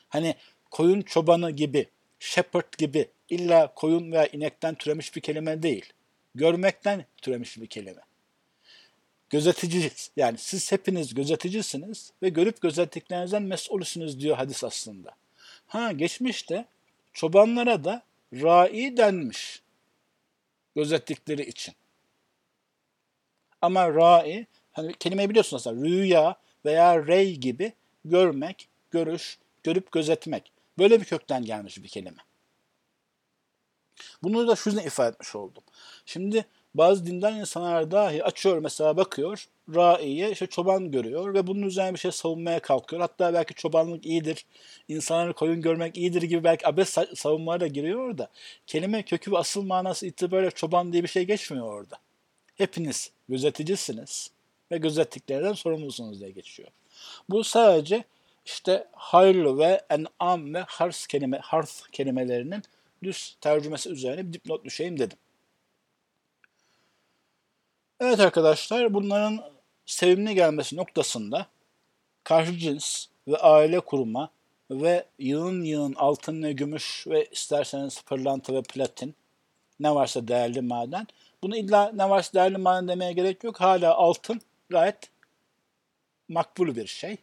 [0.09, 0.35] hani
[0.71, 1.89] koyun çobanı gibi
[2.23, 5.93] shepherd gibi illa koyun veya inekten türemiş bir kelime değil.
[6.35, 8.01] Görmekten türemiş bir kelime.
[9.31, 15.11] Gözetici yani siz hepiniz gözeticisiniz ve görüp gözettiklerinizden mesulsünüz diyor hadis aslında.
[15.67, 16.67] Ha geçmişte
[17.13, 19.63] çobanlara da rai denmiş
[20.75, 21.75] gözettikleri için.
[23.63, 27.73] Ama ra'i, hani kelimeyi biliyorsunuz aslında rüya veya rey gibi
[28.05, 30.53] görmek, görüş, görüp gözetmek.
[30.79, 32.23] Böyle bir kökten gelmiş bir kelime.
[34.23, 35.63] Bunu da şu yüzden ifade etmiş oldum.
[36.07, 41.95] Şimdi bazı dindar insanlar dahi açıyor mesela bakıyor, raiye işte çoban görüyor ve bunun üzerine
[41.95, 43.03] bir şey savunmaya kalkıyor.
[43.03, 44.47] Hatta belki çobanlık iyidir,
[44.89, 48.31] insanları koyun görmek iyidir gibi belki abes savunmalara da giriyor da
[48.67, 51.97] kelime kökü ve asıl manası itibariyle çoban diye bir şey geçmiyor orada.
[52.55, 54.31] Hepiniz gözeticisiniz
[54.73, 56.69] ve gözettiklerden sorumlusunuz diye geçiyor.
[57.29, 58.05] Bu sadece
[58.45, 62.63] işte hayırlı ve en'am ve hars kelime, harf kelimelerinin
[63.03, 65.19] düz tercümesi üzerine bir dipnot düşeyim dedim.
[68.01, 69.53] Evet arkadaşlar bunların
[69.87, 71.47] sevimli gelmesi noktasında
[72.25, 74.31] karşı cins ve aile kurma
[74.71, 79.15] ve yığın yığın altın ve gümüş ve isterseniz pırlanta ve platin
[79.81, 81.07] ne varsa değerli maden.
[81.43, 83.61] Bunu illa ne varsa değerli maden demeye gerek yok.
[83.61, 85.11] Hala altın gayet
[86.29, 87.17] makbul bir şey.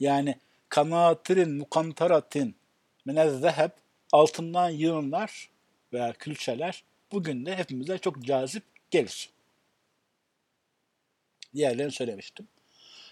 [0.00, 2.56] Yani kanatirin mukantaratin
[3.04, 3.70] minezzeheb
[4.12, 5.50] altından yığınlar
[5.92, 9.30] veya külçeler bugün de hepimize çok cazip gelir.
[11.54, 12.48] Diğerlerini söylemiştim.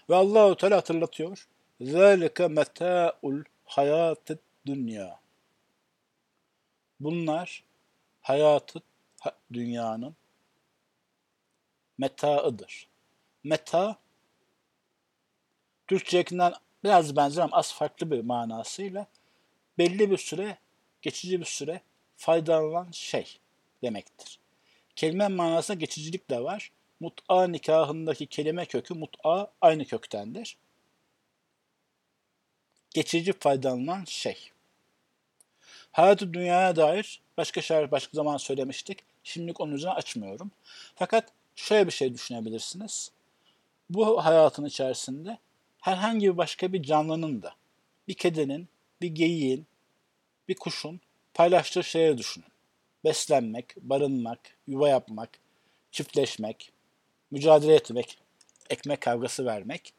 [0.09, 1.47] Ve Allahu Teala hatırlatıyor.
[1.81, 5.19] Zalike meta'ul hayatı dünya.
[6.99, 7.63] Bunlar
[8.21, 8.81] hayatı
[9.53, 10.15] dünyanın
[11.97, 12.87] metaıdır.
[13.43, 13.97] Meta
[15.87, 16.53] Türkçekinden
[16.87, 19.07] biraz benzer ama az farklı bir manasıyla
[19.77, 20.57] belli bir süre,
[21.01, 21.81] geçici bir süre
[22.17, 23.39] faydalanan şey
[23.83, 24.39] demektir.
[24.95, 26.71] Kelime manasında geçicilik de var.
[26.99, 30.57] Mut'a nikahındaki kelime kökü mut'a aynı köktendir.
[32.89, 34.51] Geçici faydalanan şey.
[35.91, 38.99] Hayatı dünyaya dair başka şeyler başka zaman söylemiştik.
[39.23, 40.51] Şimdilik onun üzerine açmıyorum.
[40.95, 43.11] Fakat şöyle bir şey düşünebilirsiniz.
[43.89, 45.37] Bu hayatın içerisinde
[45.81, 47.55] herhangi bir başka bir canlının da,
[48.07, 48.67] bir kedinin,
[49.01, 49.67] bir geyiğin,
[50.47, 50.99] bir kuşun
[51.33, 52.47] paylaştığı şeyleri düşünün.
[53.03, 55.39] Beslenmek, barınmak, yuva yapmak,
[55.91, 56.71] çiftleşmek,
[57.31, 58.17] mücadele etmek,
[58.69, 59.93] ekmek kavgası vermek,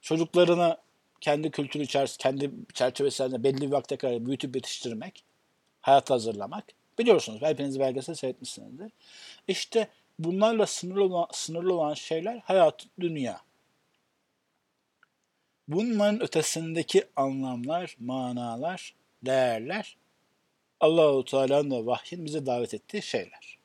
[0.00, 0.76] çocuklarını
[1.20, 5.24] kendi kültürü içerisinde, kendi çerçevesinde belli bir vakte kadar büyütüp yetiştirmek,
[5.80, 6.64] hayat hazırlamak.
[6.98, 8.92] Biliyorsunuz, hepiniz belgesel seyretmişsinizdir.
[9.48, 13.40] İşte bunlarla sınırlı olan, sınırlı olan şeyler hayat, dünya.
[15.68, 19.96] Bunların ötesindeki anlamlar, manalar, değerler
[20.80, 23.58] Allahu Teala'nın ve vahyin bize davet ettiği şeyler.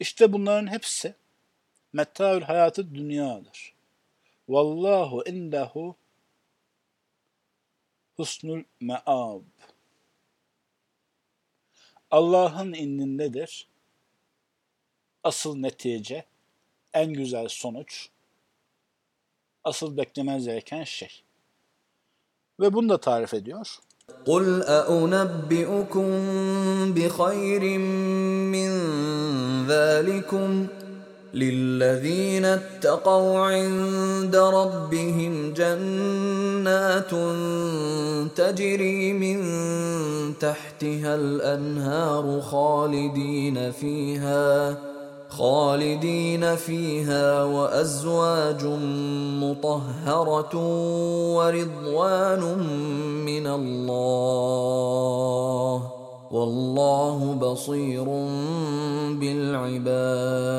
[0.00, 1.14] İşte bunların hepsi
[1.92, 3.74] metaül hayatı dünyadır.
[4.48, 5.96] Vallahu indehu
[8.16, 9.42] husnul me'ab.
[12.10, 13.68] Allah'ın indindedir.
[15.24, 16.24] Asıl netice,
[16.92, 18.08] en güzel sonuç,
[19.64, 21.22] asıl beklemez gereken şey.
[22.60, 23.78] Ve bunu da tarif ediyor.
[24.26, 26.08] قُلْ أَأُنَبِّئُكُمْ
[26.96, 27.78] بِخَيْرٍ
[28.54, 28.70] مِّن
[29.68, 30.66] ذَٰلِكُمْ
[31.34, 37.12] لِلَّذِينَ اتَّقَوْا عِندَ رَبِّهِمْ جَنَّاتٌ
[38.40, 39.38] تَجْرِي مِن
[40.44, 44.93] تَحْتِهَا الْأَنْهَارُ خَالِدِينَ فِيهَا
[45.38, 48.64] خالدين فيها وأزواج
[49.44, 50.54] مطهرة
[51.36, 52.42] ورضوان
[53.26, 54.54] من الله
[56.30, 58.04] والله بصير
[59.18, 60.54] بالعباد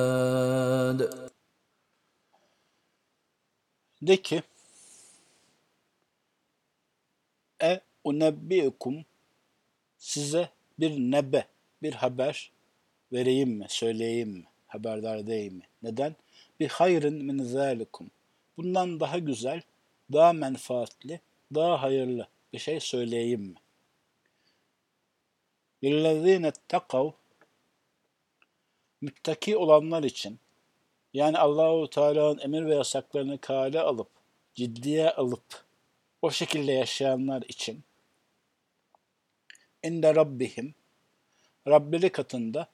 [4.02, 4.44] De ki
[7.62, 9.06] E unebbiukum
[9.98, 11.46] size bir nebe,
[11.82, 12.52] bir haber
[13.12, 14.46] vereyim mi, söyleyeyim mi?
[14.76, 15.64] haberdar değil mi?
[15.84, 16.16] Neden?
[16.60, 18.12] Bir hayrın min zalikum.
[18.58, 19.62] Bundan daha güzel,
[20.14, 21.20] daha menfaatli,
[21.56, 23.56] daha hayırlı bir şey söyleyeyim mi?
[25.84, 27.12] Lillezine takav
[29.02, 30.40] müttaki olanlar için
[31.14, 34.10] yani Allahu Teala'nın emir ve yasaklarını kale alıp
[34.54, 35.66] ciddiye alıp
[36.22, 37.84] o şekilde yaşayanlar için
[39.84, 40.76] inde rabbihim
[41.68, 42.68] Rableri katında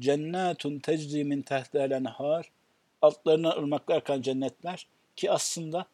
[0.00, 2.50] Cennetun tecri min tehtel enhar
[3.02, 5.86] altlarına ırmaklar akan cennetler ki aslında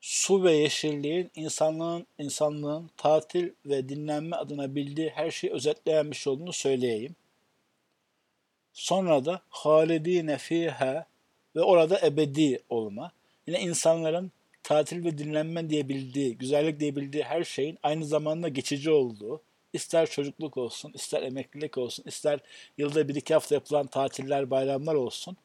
[0.00, 6.32] su ve yeşilliğin insanlığın insanlığın tatil ve dinlenme adına bildiği her şeyi özetleyen bir şey
[6.32, 7.16] olduğunu söyleyeyim.
[8.72, 11.06] Sonra da halidine fiha
[11.56, 13.12] ve orada ebedi olma.
[13.46, 18.90] Yine insanların tatil ve dinlenme diye bildiği, güzellik diye bildiği her şeyin aynı zamanda geçici
[18.90, 22.40] olduğu, İster çocukluk olsun, ister emeklilik olsun, ister
[22.78, 25.36] yılda bir iki hafta yapılan tatiller, bayramlar olsun.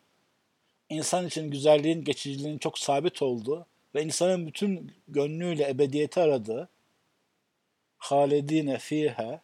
[0.90, 6.70] insan için güzelliğin, geçiciliğin çok sabit olduğu ve insanın bütün gönlüyle ebediyeti aradığı
[7.98, 9.42] halidine fiha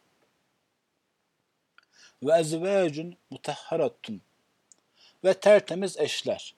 [2.22, 4.22] ve ezvacun mutahharatun
[5.24, 6.54] ve tertemiz eşler.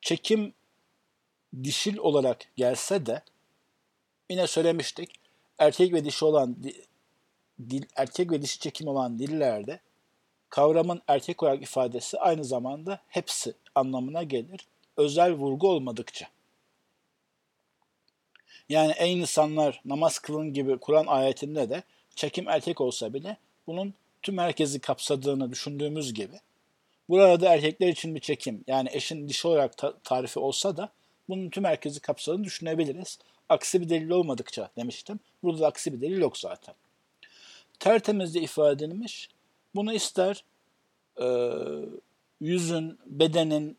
[0.00, 0.54] Çekim
[1.62, 3.22] dişil olarak gelse de
[4.30, 5.23] yine söylemiştik
[5.58, 6.56] erkek ve dişi olan
[7.70, 9.80] dil, erkek ve dişi çekim olan dillerde
[10.50, 14.60] kavramın erkek olarak ifadesi aynı zamanda hepsi anlamına gelir.
[14.96, 16.26] Özel vurgu olmadıkça.
[18.68, 21.82] Yani ey insanlar namaz kılın gibi Kur'an ayetinde de
[22.16, 23.36] çekim erkek olsa bile
[23.66, 26.40] bunun tüm herkesi kapsadığını düşündüğümüz gibi
[27.08, 30.88] burada erkekler için bir çekim yani eşin dişi olarak ta- tarifi olsa da
[31.28, 33.18] bunun tüm herkesi kapsadığını düşünebiliriz.
[33.48, 35.20] Aksi bir delil olmadıkça demiştim.
[35.42, 36.74] Burada da aksi bir delil yok zaten.
[37.78, 39.28] Tertemizde ifade edilmiş.
[39.74, 40.44] Bunu ister
[41.20, 41.26] e,
[42.40, 43.76] yüzün, bedenin,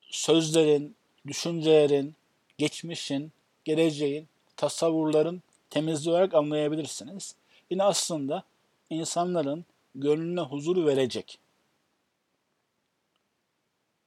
[0.00, 2.14] sözlerin, düşüncelerin,
[2.58, 3.32] geçmişin,
[3.64, 7.34] geleceğin, tasavvurların temizliği olarak anlayabilirsiniz.
[7.70, 8.44] Yine aslında
[8.90, 11.38] insanların gönlüne huzur verecek,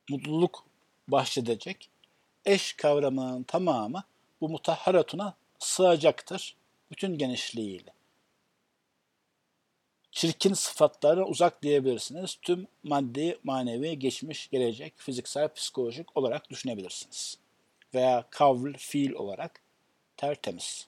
[0.10, 0.63] mutluluk
[1.08, 1.89] bahşedecek
[2.45, 4.03] eş kavramının tamamı
[4.45, 6.55] bu mutahharatuna sığacaktır
[6.91, 7.93] bütün genişliğiyle.
[10.12, 12.38] Çirkin sıfatlara uzak diyebilirsiniz.
[12.41, 17.38] Tüm maddi, manevi, geçmiş, gelecek, fiziksel, psikolojik olarak düşünebilirsiniz.
[17.93, 19.62] Veya kavl, fiil olarak
[20.17, 20.88] tertemiz.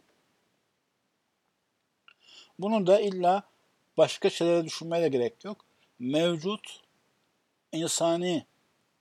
[2.60, 3.44] Bunu da illa
[3.98, 5.66] başka şeylere düşünmeye de gerek yok.
[6.00, 6.82] Mevcut
[7.72, 8.46] insani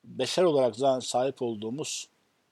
[0.05, 2.09] beşer olarak zaten sahip olduğumuz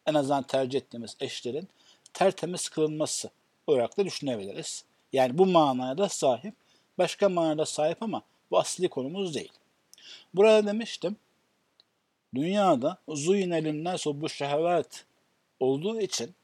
[0.06, 1.68] en azından tercih ettiğimiz eşlerin
[2.14, 3.30] tertemiz kılınması
[3.66, 4.84] olarak da düşünebiliriz.
[5.12, 6.54] Yani bu manaya da sahip,
[6.98, 9.52] başka manada sahip ama bu asli konumuz değil.
[10.34, 11.16] Burada demiştim,
[12.34, 15.04] dünyada zuyinelin nasu bu şehvet
[15.60, 16.34] olduğu için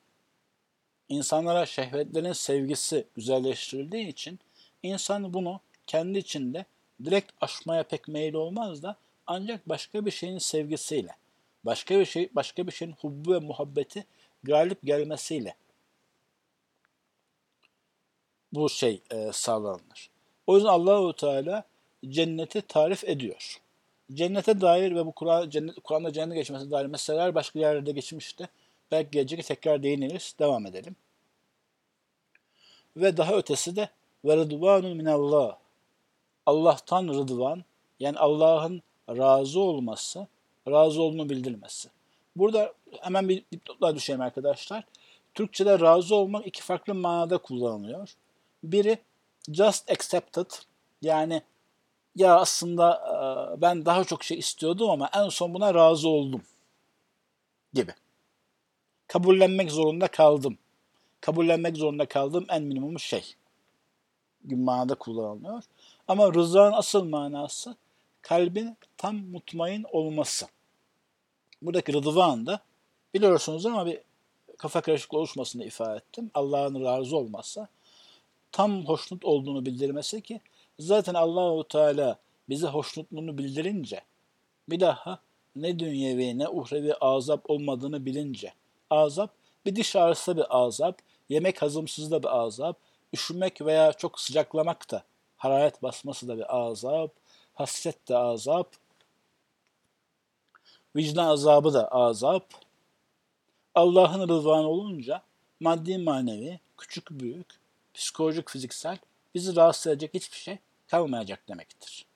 [1.09, 4.39] insanlara şehvetlerin sevgisi güzelleştirildiği için
[4.83, 6.65] insan bunu kendi içinde
[7.05, 11.17] direkt aşmaya pek meyil olmaz da ancak başka bir şeyin sevgisiyle,
[11.65, 14.05] başka bir şey, başka bir şeyin hubbu ve muhabbeti
[14.43, 15.55] galip gelmesiyle
[18.53, 20.11] bu şey e, sağlanır.
[20.47, 21.65] O yüzden Allahu Teala
[22.09, 23.61] cenneti tarif ediyor.
[24.13, 28.49] Cennete dair ve bu Kur'an cennet Kur'an'da cennete geçmesi dair meseleler başka yerlerde geçmişti.
[28.91, 30.35] Belki gelecek tekrar değiniriz.
[30.39, 30.97] Devam edelim.
[32.97, 33.89] Ve daha ötesi de
[34.25, 35.57] ve rıdvanun minallah.
[36.47, 37.65] Allah'tan rıdvan
[38.01, 40.27] yani Allah'ın razı olması,
[40.69, 41.89] razı olduğunu bildirmesi.
[42.37, 44.85] Burada hemen bir dipnotlar düşeyim arkadaşlar.
[45.35, 48.15] Türkçe'de razı olmak iki farklı manada kullanılıyor.
[48.63, 48.99] Biri
[49.49, 50.47] just accepted
[51.03, 51.43] yani
[52.17, 56.43] ya aslında e, ben daha çok şey istiyordum ama en son buna razı oldum
[57.73, 57.93] gibi.
[59.07, 60.59] Kabullenmek zorunda kaldım.
[61.21, 63.35] Kabullenmek zorunda kaldığım en minimum şey.
[64.45, 65.63] Manada kullanılıyor.
[66.09, 67.77] Ama rızanın asıl manası
[68.23, 70.47] kalbin tam mutmain olması.
[71.63, 72.61] Buradaki rıdvan da
[73.15, 73.99] biliyorsunuz ama bir
[74.59, 76.31] kafa karışıklığı oluşmasını ifade ettim.
[76.35, 77.69] Allah'ın razı olması
[78.53, 80.41] tam hoşnut olduğunu bildirmesi ki
[80.79, 84.01] zaten Allahu Teala bize hoşnutluğunu bildirince
[84.69, 85.21] bir daha
[85.57, 88.53] ne dünyevi ne uhrevi azap olmadığını bilince
[88.91, 89.31] azap
[89.67, 92.77] bir diş ağrısı bir azap, yemek hazımsızlığı bir azap,
[93.15, 95.03] üşümek veya çok sıcaklamak da
[95.37, 97.11] hararet basması da bir azap,
[97.55, 98.69] hasret de azap,
[100.97, 102.45] vicdan azabı da azap.
[103.75, 105.23] Allah'ın rızvanı olunca
[105.61, 107.60] maddi manevi, küçük büyük,
[108.01, 108.99] psikolojik fiziksel
[109.35, 110.59] bizi rahatsız edecek hiçbir şey
[110.89, 112.07] kalmayacak demektir.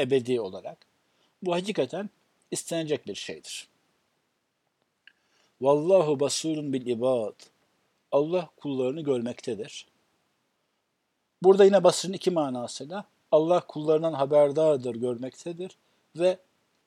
[0.00, 0.78] Ebedi olarak.
[1.42, 2.10] Bu hakikaten
[2.50, 3.68] istenecek bir şeydir.
[5.60, 7.34] Vallahu basurun bil ibad.
[8.12, 9.86] Allah kullarını görmektedir.
[11.42, 15.76] Burada yine basırın iki manasıyla Allah kullarından haberdardır, görmektedir
[16.16, 16.38] ve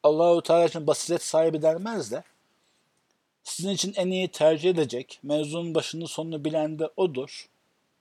[0.04, 2.24] Allahu Teala için basiret sahibi denmez de
[3.44, 7.50] sizin için en iyi tercih edecek, mevzunun başını sonunu bilen de odur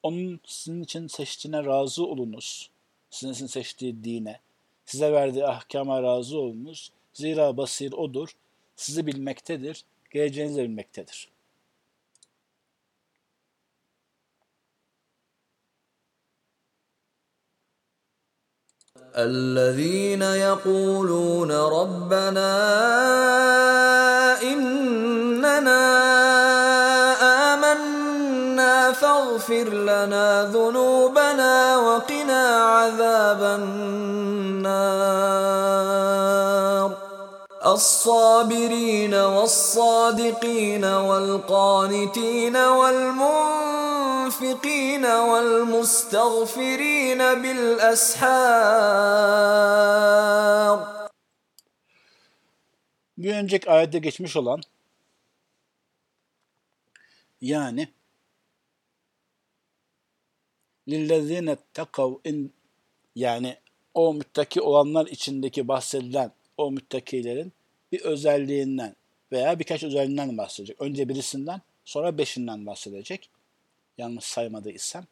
[0.04, 2.70] Onun sizin için seçtiğine razı olunuz.
[3.10, 4.40] Sizin için seçtiği dine,
[4.86, 6.92] size verdiği ahkama razı olunuz.
[7.14, 8.30] Zira basir odur,
[8.76, 11.30] sizi bilmektedir, geleceğinizi de bilmektedir.
[19.18, 22.52] الذين يقولون ربنا
[37.72, 43.86] الصابرين والصادقين والقانتين والمنفقين
[45.30, 46.62] والمستغفرين
[47.42, 48.58] بالأسحار
[53.18, 54.62] Bir önceki ayette geçmiş olan
[57.42, 57.88] yani
[60.88, 62.54] lillezine tekav in
[63.16, 63.58] yani
[63.94, 67.54] o müttaki olanlar içindeki bahsedilen o müttakilerin
[67.92, 68.96] bir özelliğinden
[69.32, 70.82] veya birkaç özelliğinden bahsedecek.
[70.82, 73.30] Önce birisinden sonra beşinden bahsedecek.
[73.98, 75.06] Yanlış saymadıysam.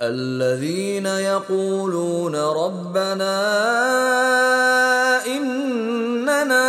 [0.00, 3.36] الذين يقولون ربنا
[5.26, 6.66] إننا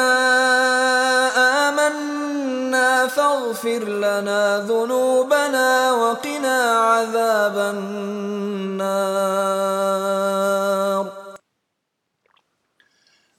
[1.67, 6.57] آمنا فاغفر لنا ذنوبنا وقنا
[6.91, 8.72] عذاب النار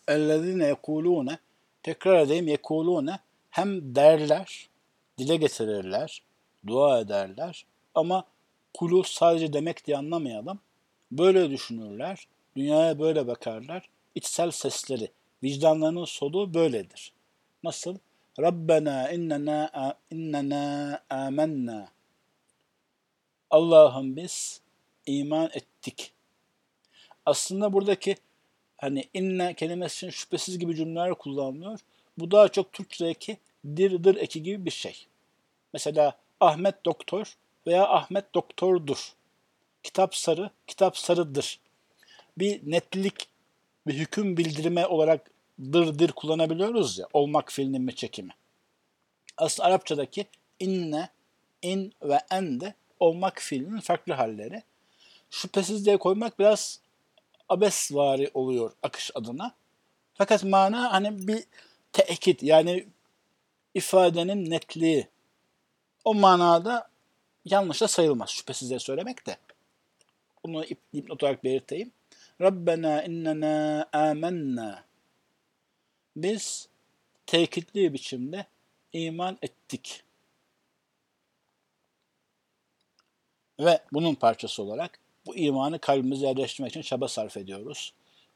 [0.08, 1.40] Ellezine yekulune
[1.84, 4.70] tekrar edeyim yekulune hem derler,
[5.18, 6.22] dile getirirler,
[6.68, 8.26] dua ederler ama
[8.74, 10.60] kulu sadece demek diye anlamayalım.
[11.12, 13.90] Böyle düşünürler, dünyaya böyle bakarlar.
[14.16, 15.12] içsel sesleri,
[15.44, 17.14] vicdanlarının soluğu böyledir.
[17.64, 17.98] Nasıl?
[18.40, 19.72] Rabbena innena
[20.12, 21.88] innena amennâ.
[23.50, 24.62] Allah'ım biz
[25.06, 26.14] iman ettik.
[27.26, 28.16] Aslında buradaki
[28.78, 31.80] hani inne kelimesi için şüphesiz gibi cümleler kullanılıyor.
[32.18, 35.08] Bu daha çok Türkçedeki dir dır eki gibi bir şey.
[35.74, 37.36] Mesela Ahmet doktor
[37.68, 39.14] veya Ahmet doktordur.
[39.84, 41.60] Kitap sarı, kitap sarıdır.
[42.38, 43.28] Bir netlik,
[43.88, 48.32] bir hüküm bildirme olarak dır dır kullanabiliyoruz ya, olmak fiilinin mi çekimi.
[49.38, 50.26] Aslında Arapçadaki
[50.60, 51.10] inne,
[51.62, 54.64] in ve en de olmak fiilinin farklı halleri.
[55.30, 56.80] Şüphesiz diye koymak biraz
[57.50, 59.56] abesvari oluyor akış adına.
[60.14, 61.44] Fakat mana hani bir
[61.94, 62.88] tekit yani
[63.74, 65.08] ifadenin netliği.
[66.04, 66.90] O manada
[67.46, 69.38] yanlış da sayılmaz şüphesiz diye söylemek de.
[70.44, 71.92] Bunu dipnot olarak belirteyim.
[72.42, 74.84] Rabbena innena amennâ.
[76.16, 76.70] Biz
[77.26, 78.46] tekitli biçimde
[78.94, 80.04] iman ettik.
[83.60, 87.93] Ve bunun parçası olarak bu imanı kalbimize yerleştirmek için çaba sarf ediyoruz.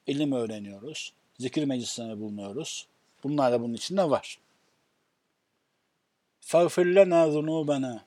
[0.06, 1.12] İlim öğreniyoruz.
[1.38, 2.86] Zikir meclislerine bulunuyoruz.
[3.24, 4.38] Bunlar da bunun içinde var.
[6.40, 8.00] فَغْفِرْ لَنَا ذُنُوبَنَا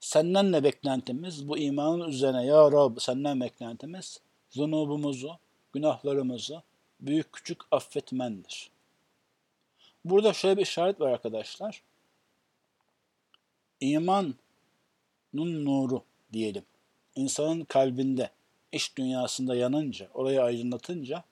[0.00, 1.48] Senden ne beklentimiz?
[1.48, 5.38] Bu imanın üzerine ya Rab senden beklentimiz zunubumuzu,
[5.72, 6.62] günahlarımızı
[7.00, 8.70] büyük küçük affetmendir.
[10.04, 11.82] Burada şöyle bir işaret var arkadaşlar.
[13.80, 14.34] İmanın
[15.34, 16.02] nuru
[16.33, 16.63] diyelim.
[17.15, 18.29] İnsanın kalbinde,
[18.71, 21.23] iş dünyasında yanınca, orayı aydınlatınca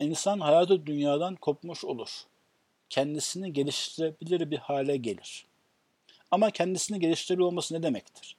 [0.00, 2.08] insan hayatı dünyadan kopmuş olur.
[2.90, 5.46] Kendisini geliştirebilir bir hale gelir.
[6.30, 8.36] Ama kendisini geliştirebilir olması ne demektir?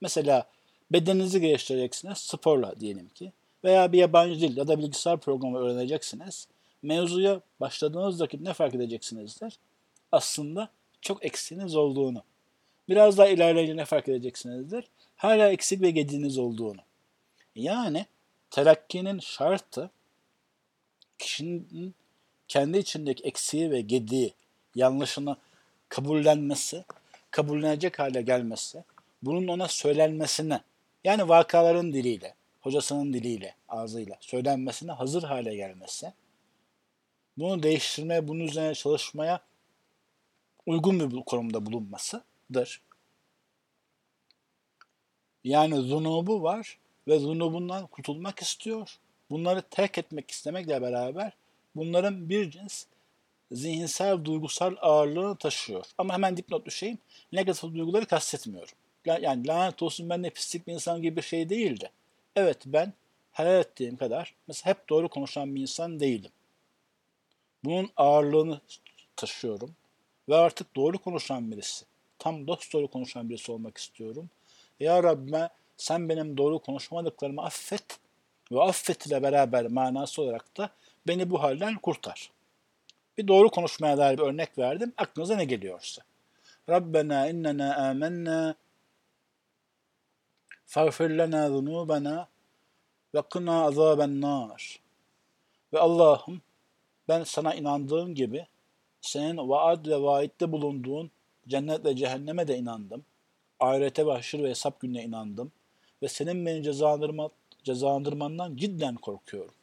[0.00, 0.46] Mesela
[0.92, 3.32] bedeninizi geliştireceksiniz sporla diyelim ki
[3.64, 6.48] veya bir yabancı dil ya da bilgisayar programı öğreneceksiniz.
[6.82, 9.58] Mevzuya başladığınız vakit ne fark edeceksinizdir?
[10.12, 10.68] Aslında
[11.00, 12.22] çok eksiğiniz olduğunu.
[12.88, 14.84] Biraz daha ilerleyince ne fark edeceksinizdir?
[15.22, 16.80] Hala eksik ve gediğiniz olduğunu.
[17.54, 18.06] Yani
[18.50, 19.90] terakkinin şartı
[21.18, 21.94] kişinin
[22.48, 24.34] kendi içindeki eksiği ve gediği,
[24.74, 25.36] yanlışını
[25.88, 26.84] kabullenmesi,
[27.30, 28.84] kabullenecek hale gelmesi,
[29.22, 30.60] bunun ona söylenmesine,
[31.04, 36.12] yani vakaların diliyle, hocasının diliyle, ağzıyla söylenmesine hazır hale gelmesi,
[37.36, 39.40] bunu değiştirmeye, bunun üzerine çalışmaya
[40.66, 42.82] uygun bir konumda bulunmasıdır.
[45.44, 46.78] Yani zunubu var
[47.08, 48.98] ve zunubundan kurtulmak istiyor.
[49.30, 51.32] Bunları terk etmek istemekle beraber
[51.76, 52.84] bunların bir cins
[53.52, 55.84] zihinsel, duygusal ağırlığını taşıyor.
[55.98, 56.98] Ama hemen dipnot düşeyim.
[57.32, 58.74] Negatif duyguları kastetmiyorum.
[59.04, 61.90] Yani lanet olsun ben de pislik bir insan gibi bir şey değildi.
[62.36, 62.92] Evet ben
[63.32, 66.30] hayal ettiğim kadar mesela hep doğru konuşan bir insan değilim.
[67.64, 68.60] Bunun ağırlığını
[69.16, 69.74] taşıyorum
[70.28, 71.84] ve artık doğru konuşan birisi,
[72.18, 74.30] tam dost doğru konuşan birisi olmak istiyorum.
[74.82, 77.98] Ya Rabbime sen benim doğru konuşamadıklarımı affet
[78.52, 80.70] ve affet ile beraber manası olarak da
[81.06, 82.30] beni bu halden kurtar.
[83.18, 84.92] Bir doğru konuşmaya dair bir örnek verdim.
[84.96, 86.02] Aklınıza ne geliyorsa.
[86.68, 88.54] Rabbena innena amennâ
[90.66, 92.28] fagfir lena zunubena
[93.14, 94.80] ve kına azaben nar.
[95.72, 96.40] Ve Allah'ım
[97.08, 98.46] ben sana inandığım gibi
[99.00, 101.10] senin vaad ve vaitte bulunduğun
[101.48, 103.04] cennet ve cehenneme de inandım.
[103.62, 105.52] Ahirete ve haşır ve hesap gününe inandım.
[106.02, 107.30] Ve senin beni cezalandırma,
[107.64, 109.54] cezalandırmandan cidden korkuyorum.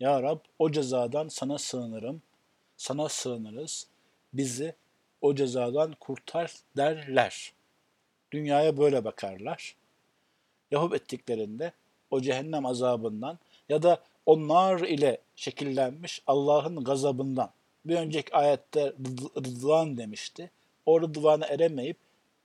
[0.00, 2.22] Ya Rab o cezadan sana sığınırım,
[2.76, 3.86] sana sığınırız,
[4.32, 4.74] bizi
[5.20, 7.52] o cezadan kurtar derler.
[8.32, 9.76] Dünyaya böyle bakarlar.
[10.70, 11.72] Yahup ettiklerinde
[12.10, 17.50] o cehennem azabından ya da onlar ile şekillenmiş Allah'ın gazabından.
[17.84, 18.92] Bir önceki ayette
[19.36, 20.50] rıdvan demişti.
[20.86, 21.96] O rıdvana eremeyip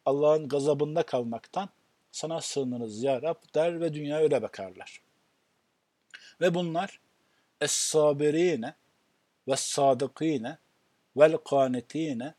[0.05, 1.69] Allah'ın gazabında kalmaktan
[2.11, 5.01] sana sığınırız ya Rab der ve dünyaya öyle bakarlar.
[6.41, 6.99] Ve bunlar
[7.61, 8.73] es-sabirine
[9.47, 10.57] ve sadıkine
[11.17, 12.33] vel kanetine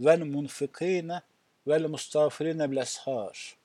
[0.00, 1.22] vel munfikine
[1.66, 3.56] vel mustafirine bil eshar.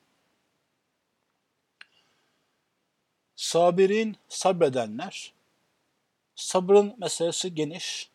[3.35, 5.33] Sabirin sabredenler,
[6.35, 8.09] sabrın meselesi geniş.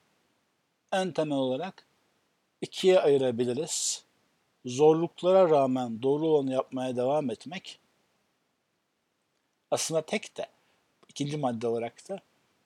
[0.93, 1.87] En temel olarak
[2.61, 4.05] ikiye ayırabiliriz.
[4.65, 7.81] Zorluklara rağmen doğru olanı yapmaya devam etmek.
[9.71, 10.47] Aslında tek de
[11.09, 12.21] ikinci madde olarak da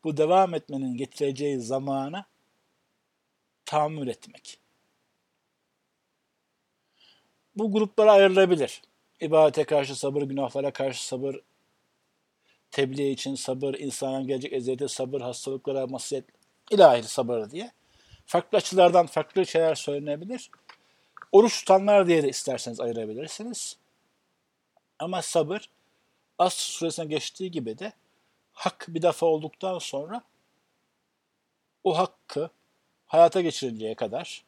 [0.05, 2.27] bu devam etmenin getireceği zamana
[3.65, 4.59] tahammül etmek.
[7.57, 8.83] Bu gruplara ayrılabilir.
[9.21, 11.37] İbadete karşı sabır, günahlara karşı sabır,
[12.71, 16.25] tebliğ için sabır, insana gelecek eziyete sabır, hastalıklara masiyet,
[16.71, 17.71] ilahi sabır diye.
[18.27, 20.51] Farklı açılardan farklı şeyler söylenebilir.
[21.33, 23.77] Oruç tutanlar diye de isterseniz ayırabilirsiniz.
[24.99, 25.71] Ama sabır,
[26.39, 27.93] Asr suresine geçtiği gibi de
[28.53, 30.23] hak bir defa olduktan sonra
[31.85, 32.51] o hakkı
[33.07, 34.45] hayata geçirinceye kadar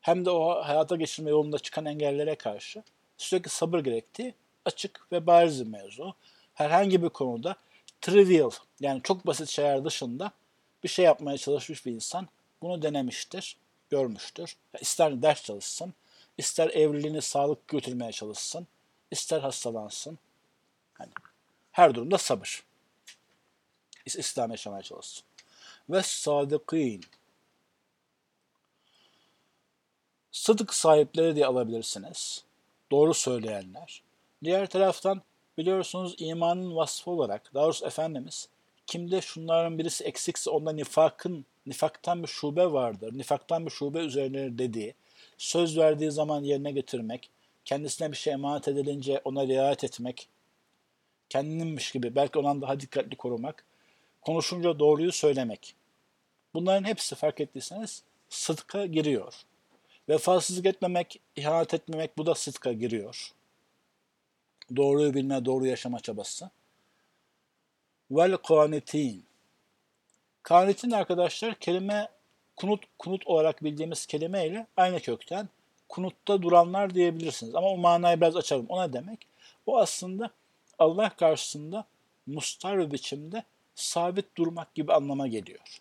[0.00, 2.82] hem de o hayata geçirme yolunda çıkan engellere karşı
[3.16, 6.14] sürekli sabır gerektiği açık ve bariz bir mevzu.
[6.54, 7.56] Herhangi bir konuda
[8.00, 8.50] trivial
[8.80, 10.32] yani çok basit şeyler dışında
[10.84, 12.28] bir şey yapmaya çalışmış bir insan
[12.62, 13.56] bunu denemiştir,
[13.90, 14.56] görmüştür.
[14.80, 15.94] İster ders çalışsın,
[16.38, 18.66] ister evliliğini sağlık götürmeye çalışsın,
[19.10, 20.18] ister hastalansın.
[20.94, 21.10] Hani
[21.72, 22.62] her durumda sabır.
[24.06, 25.24] İslam yaşamaya çalışsın.
[25.90, 27.00] Ve sadıkîn.
[30.32, 32.44] Sıdık sahipleri diye alabilirsiniz.
[32.90, 34.02] Doğru söyleyenler.
[34.44, 35.22] Diğer taraftan
[35.58, 38.48] biliyorsunuz imanın vasfı olarak, daha Efendimiz,
[38.86, 44.94] kimde şunların birisi eksikse onda nifakın, nifaktan bir şube vardır, nifaktan bir şube üzerine dediği,
[45.38, 47.30] söz verdiği zaman yerine getirmek,
[47.64, 50.28] kendisine bir şey emanet edilince ona riayet etmek,
[51.28, 53.64] kendininmiş gibi belki ondan daha dikkatli korumak,
[54.22, 55.74] konuşunca doğruyu söylemek.
[56.54, 59.34] Bunların hepsi fark ettiyseniz sıdka giriyor.
[60.08, 63.32] Vefasızlık etmemek, ihanet etmemek bu da sıdka giriyor.
[64.76, 66.50] Doğruyu bilme, doğru yaşama çabası.
[68.10, 69.24] Vel kanitin.
[70.42, 72.08] Kanitin arkadaşlar kelime
[72.56, 75.48] kunut, kunut olarak bildiğimiz kelime ile aynı kökten
[75.88, 77.54] kunutta duranlar diyebilirsiniz.
[77.54, 78.66] Ama o manayı biraz açalım.
[78.68, 79.26] O ne demek?
[79.66, 80.30] O aslında
[80.78, 81.84] Allah karşısında
[82.26, 83.44] mustar bir biçimde
[83.74, 85.80] sabit durmak gibi anlama geliyor.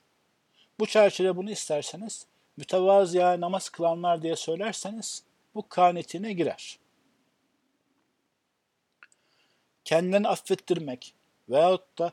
[0.79, 2.25] Bu çerçevede bunu isterseniz
[2.57, 5.23] mütevazıya namaz kılanlar diye söylerseniz
[5.55, 6.79] bu kanetine girer.
[9.83, 11.13] Kendini affettirmek
[11.49, 12.11] veyahut da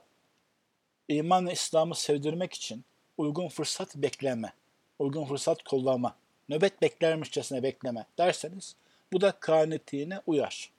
[1.09, 2.85] iman ve İslam'ı sevdirmek için
[3.19, 4.53] uygun fırsat bekleme,
[4.99, 6.17] uygun fırsat kollama,
[6.49, 8.77] nöbet beklermişçesine bekleme derseniz
[9.13, 10.71] bu da kanetine uyar.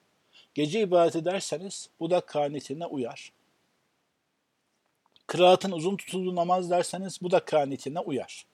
[0.54, 3.32] Gece ibadeti derseniz bu da kanetine uyar.
[5.28, 8.46] Kıraatın uzun tutulduğu namaz derseniz bu da kanetine uyar.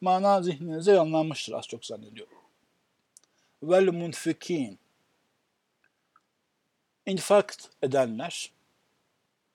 [0.00, 2.38] Mana zihninize yanlanmıştır az çok zannediyorum.
[3.62, 4.78] Vel munfikin
[7.06, 8.50] infak edenler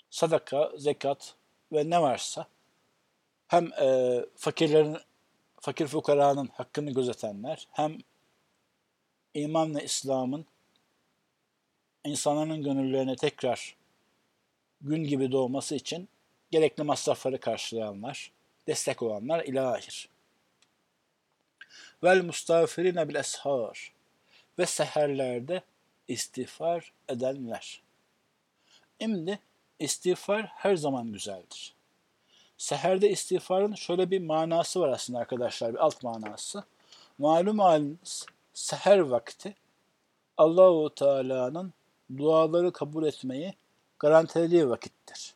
[0.09, 1.35] sadaka, zekat
[1.71, 2.47] ve ne varsa
[3.49, 4.97] hem e, fakirlerin
[5.59, 7.97] fakir fukaranın hakkını gözetenler hem
[9.33, 10.45] iman İslam'ın
[12.05, 13.75] insanların gönüllerine tekrar
[14.81, 16.09] gün gibi doğması için
[16.51, 18.31] gerekli masrafları karşılayanlar,
[18.67, 20.09] destek olanlar ilahir.
[22.03, 23.93] Vel mustafirine bil eshar
[24.59, 25.61] ve seherlerde
[26.07, 27.81] istiğfar edenler.
[29.01, 29.39] Şimdi
[29.79, 31.78] istiğfar her zaman güzeldir.
[32.59, 36.63] Seherde istiğfarın şöyle bir manası var aslında arkadaşlar, bir alt manası.
[37.17, 39.55] Malum haliniz seher vakti
[40.37, 41.73] Allahu Teala'nın
[42.17, 43.53] duaları kabul etmeyi
[43.99, 45.33] garantilediği vakittir.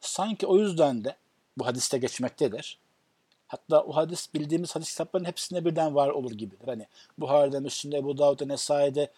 [0.00, 1.16] Sanki o yüzden de
[1.58, 2.78] bu hadiste geçmektedir.
[3.46, 6.66] Hatta o hadis bildiğimiz hadis kitaplarının hepsinde birden var olur gibidir.
[6.66, 6.86] Hani
[7.18, 9.10] Buhari'de, Müslim'de, Ebu Davud'da, Nesai'de,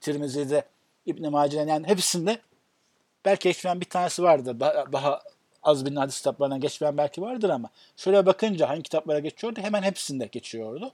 [0.00, 0.64] Tirmizi'de,
[1.06, 2.38] İbn-i Mace'de yani hepsinde
[3.24, 4.60] belki geçmeyen bir tanesi vardır.
[4.60, 5.22] Daha, daha
[5.62, 10.26] az bilinen hadis kitaplarına geçmeyen belki vardır ama şöyle bakınca hangi kitaplara geçiyordu hemen hepsinde
[10.26, 10.92] geçiyordu.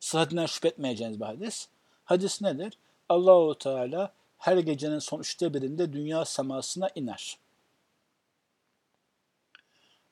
[0.00, 1.68] Sıhhatinden şüphe etmeyeceğiniz bir hadis.
[2.04, 2.78] Hadis nedir?
[3.08, 7.38] Allahu Teala her gecenin son üçte birinde dünya semasına iner.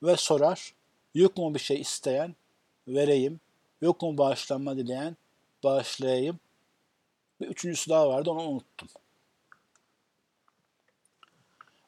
[0.02, 0.74] ve sorar.
[1.14, 2.34] Yok mu bir şey isteyen?
[2.88, 3.40] Vereyim.
[3.80, 5.16] Yok mu bağışlanma dileyen?
[5.64, 6.38] Bağışlayayım.
[7.40, 8.88] Bir üçüncüsü daha vardı onu unuttum.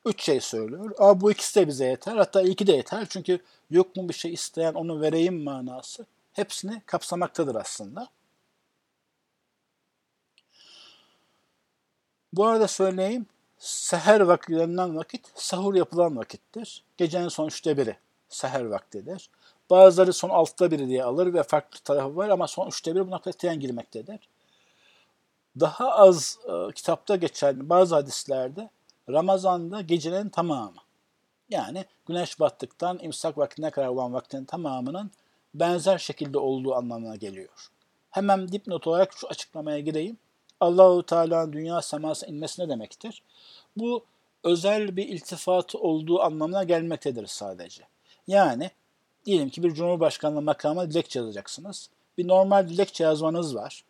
[0.05, 0.91] Üç şey söylüyor.
[0.99, 2.17] Aa, bu ikisi de bize yeter.
[2.17, 3.07] Hatta iki de yeter.
[3.11, 3.41] Çünkü
[3.71, 8.09] yok mu bir şey isteyen onu vereyim manası hepsini kapsamaktadır aslında.
[12.33, 13.27] Bu arada söyleyeyim,
[13.59, 16.85] seher vakti denilen vakit sahur yapılan vakittir.
[16.97, 17.97] Gecenin son üçte biri
[18.29, 19.31] seher vaktidir.
[19.71, 23.21] Bazıları son altıda biri diye alır ve farklı tarafı var ama son üçte biri buna
[23.21, 24.29] katiyen girmektedir.
[25.61, 28.71] Daha az e, kitapta geçen bazı hadislerde
[29.09, 30.81] Ramazan'da gecenin tamamı.
[31.51, 35.11] Yani güneş battıktan imsak vaktine kadar olan vaktin tamamının
[35.55, 37.71] benzer şekilde olduğu anlamına geliyor.
[38.11, 40.17] Hemen dipnot olarak şu açıklamaya gireyim.
[40.61, 43.23] Allahu Teala'nın dünya semasına inmesi ne demektir?
[43.77, 44.05] Bu
[44.45, 47.83] özel bir iltifat olduğu anlamına gelmektedir sadece.
[48.27, 48.71] Yani
[49.27, 51.91] diyelim ki bir cumhurbaşkanlığı makamına dilekçe yazacaksınız.
[52.19, 53.85] Bir normal dilekçe yazmanız var.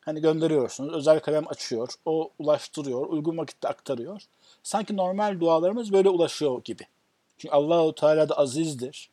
[0.00, 4.22] Hani gönderiyorsunuz, özel kalem açıyor, o ulaştırıyor, uygun vakitte aktarıyor.
[4.62, 6.86] Sanki normal dualarımız böyle ulaşıyor gibi.
[7.38, 9.10] Çünkü Allahu Teala da azizdir,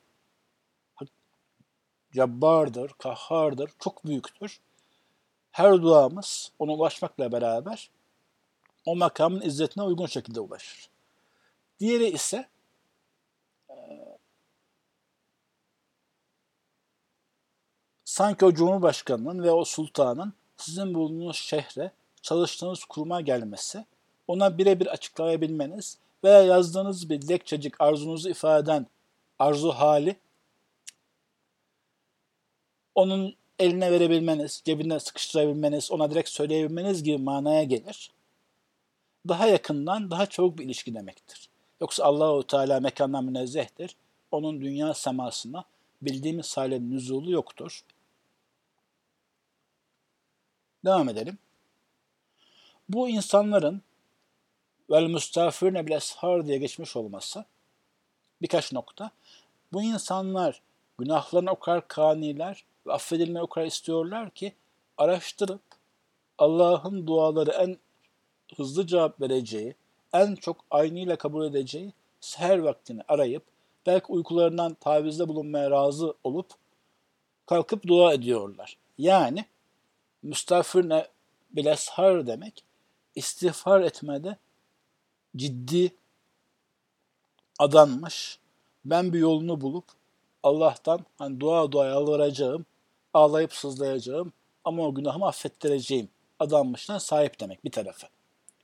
[2.14, 4.60] cabbardır, kahhardır, çok büyüktür.
[5.52, 7.90] Her duamız ona ulaşmakla beraber
[8.86, 10.90] o makamın izzetine uygun şekilde ulaşır.
[11.80, 12.48] Diğeri ise
[13.70, 13.76] e,
[18.06, 21.92] sanki o cumhurbaşkanının ve o sultanın sizin bulunduğunuz şehre,
[22.22, 23.86] çalıştığınız kuruma gelmesi,
[24.30, 28.88] ona birebir açıklayabilmeniz veya yazdığınız bir dilekçecik arzunuzu ifade eden
[29.40, 30.16] arzu hali
[32.96, 38.12] onun eline verebilmeniz, cebine sıkıştırabilmeniz, ona direkt söyleyebilmeniz gibi manaya gelir.
[39.28, 41.50] Daha yakından, daha çabuk bir ilişki demektir.
[41.82, 43.96] Yoksa Allahu Teala mekandan münezzehtir.
[44.32, 45.64] Onun dünya semasına
[46.02, 47.82] bildiğimiz hale nüzulu yoktur.
[50.86, 51.38] Devam edelim.
[52.90, 53.82] Bu insanların
[54.92, 57.46] vel müstafirne bil eshar diye geçmiş olması
[58.42, 59.12] birkaç nokta.
[59.74, 60.62] Bu insanlar
[60.98, 64.54] günahlarına o kadar kaniler ve affedilmeyi o kadar istiyorlar ki
[64.98, 65.62] araştırıp
[66.38, 67.78] Allah'ın duaları en
[68.56, 69.76] hızlı cevap vereceği,
[70.14, 73.44] en çok aynıyla kabul edeceği seher vaktini arayıp
[73.86, 76.48] belki uykularından tavizde bulunmaya razı olup
[77.46, 78.78] kalkıp dua ediyorlar.
[78.98, 79.46] Yani
[80.24, 81.08] müstafirne
[81.52, 82.64] bileshar demek
[83.16, 84.38] istiğfar etmede
[85.36, 85.96] ciddi
[87.60, 88.40] adanmış,
[88.86, 89.86] ben bir yolunu bulup
[90.44, 92.66] Allah'tan hani dua dua yalvaracağım,
[93.14, 96.10] ağlayıp sızlayacağım ama o günahımı affettireceğim
[96.40, 98.08] adanmıştan sahip demek bir tarafı.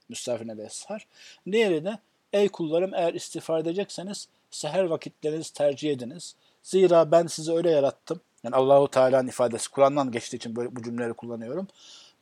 [0.09, 1.07] Müstafirine de eshar.
[1.51, 1.99] Diğeri de
[2.33, 6.35] ey kullarım eğer istiğfar edecekseniz seher vakitlerinizi tercih ediniz.
[6.63, 8.21] Zira ben sizi öyle yarattım.
[8.43, 11.67] Yani Allahu Teala'nın ifadesi Kur'an'dan geçtiği için böyle bu cümleleri kullanıyorum.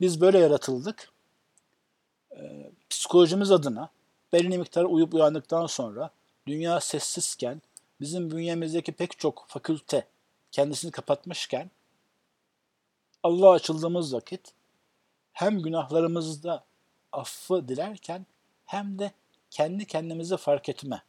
[0.01, 1.11] Biz böyle yaratıldık.
[2.37, 3.89] Ee, psikolojimiz adına
[4.33, 6.09] belli miktar uyup uyandıktan sonra
[6.47, 7.61] dünya sessizken
[8.01, 10.07] bizim bünyemizdeki pek çok fakülte
[10.51, 11.71] kendisini kapatmışken
[13.23, 14.53] Allah'a açıldığımız vakit
[15.33, 16.63] hem günahlarımızda
[17.11, 18.25] affı dilerken
[18.65, 19.11] hem de
[19.49, 21.03] kendi kendimizi fark etme,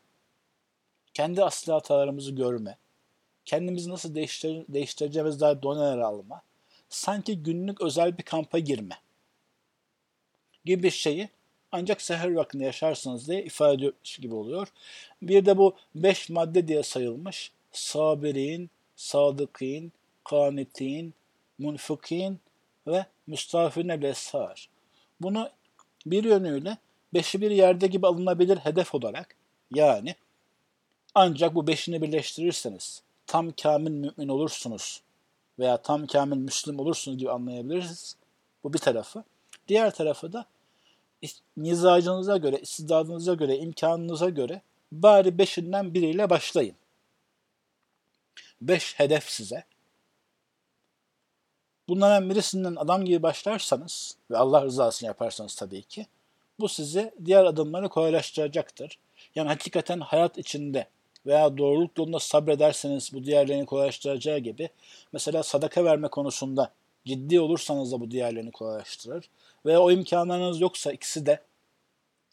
[1.15, 2.79] kendi asli hatalarımızı görme,
[3.45, 6.43] kendimizi nasıl değiştir değiştireceğimiz dair doneler alma,
[6.89, 8.99] sanki günlük özel bir kampa girme
[10.65, 11.29] gibi şeyi
[11.75, 14.69] ancak seher vaktinde yaşarsınız diye ifade ediyor gibi oluyor.
[15.23, 17.53] Bir de bu beş madde diye sayılmış.
[17.73, 19.93] Sabirin, sadıkin,
[20.25, 21.15] kanitin,
[21.59, 22.41] munfikin
[22.87, 24.69] ve müstafirine leshar.
[25.21, 25.51] Bunu
[26.07, 26.79] bir yönüyle
[27.15, 29.37] beşi bir yerde gibi alınabilir hedef olarak
[29.75, 30.15] yani
[31.15, 35.03] ancak bu beşini birleştirirseniz tam kamil mümin olursunuz
[35.59, 38.17] veya tam kamil müslim olursunuz gibi anlayabiliriz.
[38.65, 39.25] Bu bir tarafı.
[39.69, 40.47] Diğer tarafı da
[41.57, 44.63] mizacınıza göre, istidadınıza göre, imkanınıza göre
[44.93, 46.77] bari beşinden biriyle başlayın.
[48.61, 49.65] Beş hedef size.
[51.89, 56.07] Bunlardan birisinden adam gibi başlarsanız ve Allah rızasını yaparsanız tabii ki
[56.61, 58.99] bu size diğer adımları kolaylaştıracaktır.
[59.35, 60.87] Yani hakikaten hayat içinde
[61.27, 64.69] veya doğruluk yolunda sabrederseniz bu diğerlerini kolaylaştıracağı gibi
[65.13, 66.71] mesela sadaka verme konusunda
[67.05, 69.29] ciddi olursanız da bu diğerlerini kolaylaştırır.
[69.67, 71.43] Ve o imkanlarınız yoksa ikisi de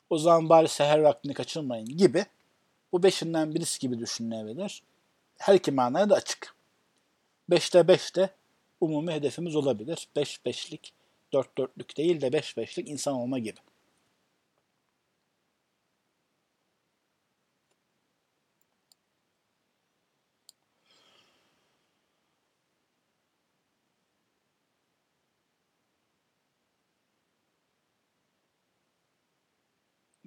[0.10, 2.26] o zaman bari seher vaktini kaçırmayın gibi
[2.92, 4.84] bu beşinden birisi gibi düşünülebilir.
[5.38, 6.56] Her iki manaya da açık.
[7.50, 8.30] Beşte beşte
[8.82, 10.08] umumi hedefimiz olabilir.
[10.16, 10.94] Beş beşlik,
[11.34, 13.60] dört dörtlük değil de beş beşlik insan olma gibi.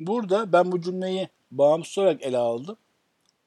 [0.06, 2.76] Burada ben bu cümleyi bağımsız olarak ele aldım.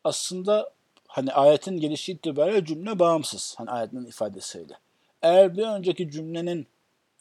[0.04, 0.74] Aslında
[1.08, 3.56] hani ayetin gelişi itibariyle cümle bağımsız.
[3.58, 4.74] Hani ayetin ifadesiyle.
[5.22, 6.68] Eğer bir önceki cümlenin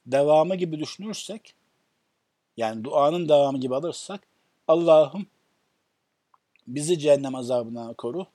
[0.07, 1.55] devamı gibi düşünürsek
[2.57, 4.20] yani duanın devamı gibi alırsak
[4.68, 5.26] Allah'ım
[6.66, 8.26] bizi cehennem azabından koru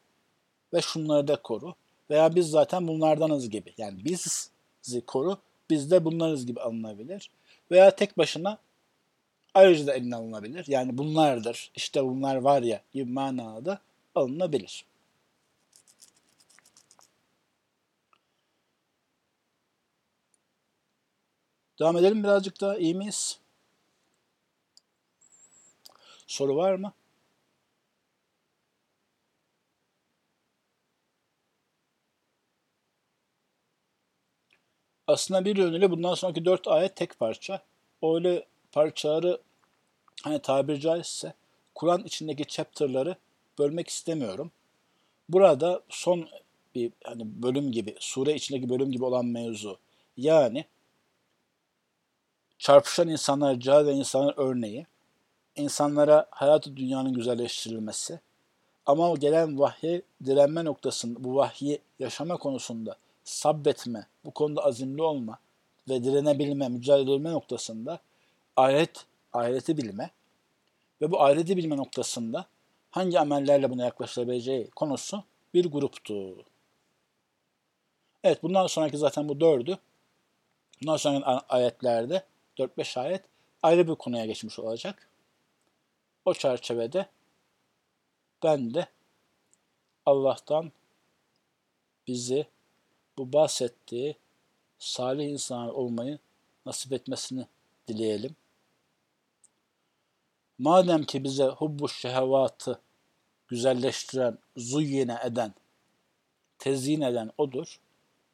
[0.73, 1.75] ve şunları da koru.
[2.09, 3.73] Veya biz zaten bunlardanız gibi.
[3.77, 5.37] Yani bizi koru,
[5.69, 7.29] biz de bunlarız gibi alınabilir.
[7.71, 8.57] Veya tek başına
[9.53, 10.65] ayrıca da eline alınabilir.
[10.67, 13.81] Yani bunlardır, işte bunlar var ya gibi manada
[14.15, 14.85] alınabilir.
[21.79, 22.77] Devam edelim birazcık daha.
[22.77, 23.39] İyi miyiz?
[26.27, 26.93] Soru var mı?
[35.07, 37.61] Aslında bir yönüyle bundan sonraki dört ayet tek parça.
[38.03, 39.41] Öyle parçaları
[40.23, 41.33] hani tabiri caizse
[41.75, 43.15] Kur'an içindeki chapter'ları
[43.59, 44.51] bölmek istemiyorum.
[45.29, 46.29] Burada son
[46.75, 49.77] bir hani bölüm gibi, sure içindeki bölüm gibi olan mevzu.
[50.17, 50.65] Yani
[52.57, 54.85] çarpışan insanlar, cahil ve insanlar örneği,
[55.55, 58.19] insanlara hayatı dünyanın güzelleştirilmesi,
[58.85, 65.39] ama gelen vahye direnme noktasında, bu vahyi yaşama konusunda sabbetme, bu konuda azimli olma
[65.89, 67.99] ve direnebilme, mücadele noktasında
[68.55, 70.11] ahiret, ahireti bilme
[71.01, 72.45] ve bu ahireti bilme noktasında
[72.91, 75.23] hangi amellerle buna yaklaşılabileceği konusu
[75.53, 76.45] bir gruptu.
[78.23, 79.77] Evet bundan sonraki zaten bu dördü.
[80.81, 82.23] Bundan sonraki ayetlerde
[82.57, 83.23] 4-5 ayet
[83.63, 85.09] ayrı bir konuya geçmiş olacak.
[86.25, 87.05] O çerçevede
[88.43, 88.87] ben de
[90.05, 90.71] Allah'tan
[92.07, 92.47] bizi
[93.17, 94.15] bu bahsettiği
[94.79, 96.19] salih insan olmayı
[96.65, 97.47] nasip etmesini
[97.87, 98.35] dileyelim.
[100.57, 102.81] Madem ki bize hubbu şehevatı
[103.47, 105.53] güzelleştiren, zuyyine eden,
[106.59, 107.79] tezyin eden odur,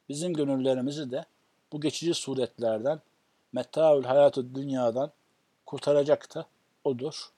[0.09, 1.25] bizim gönüllerimizi de
[1.71, 3.01] bu geçici suretlerden,
[3.51, 5.11] metaül hayatı dünyadan
[5.65, 6.45] kurtaracak da
[6.83, 7.31] odur.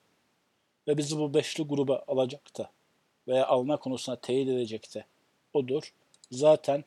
[0.87, 2.71] Ve bizi bu beşli gruba alacak da
[3.27, 5.05] veya alma konusuna teyit edecek de
[5.53, 5.93] odur.
[6.31, 6.83] Zaten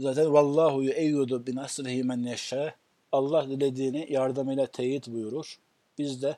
[0.00, 2.74] Zaten vallahu yu'eyyidu bi nasrihi men yeşâ.
[3.12, 5.58] Allah dilediğini yardımıyla teyit buyurur.
[5.98, 6.36] Biz de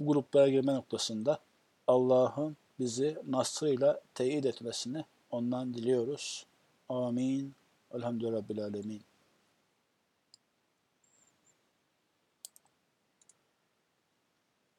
[0.00, 1.38] bu gruplara girme noktasında
[1.86, 6.46] Allah'ın bizi nasrıyla teyit etmesini ondan diliyoruz.
[6.88, 7.54] Amin.
[7.94, 9.00] Elhamdülillah Rabbil Alemin.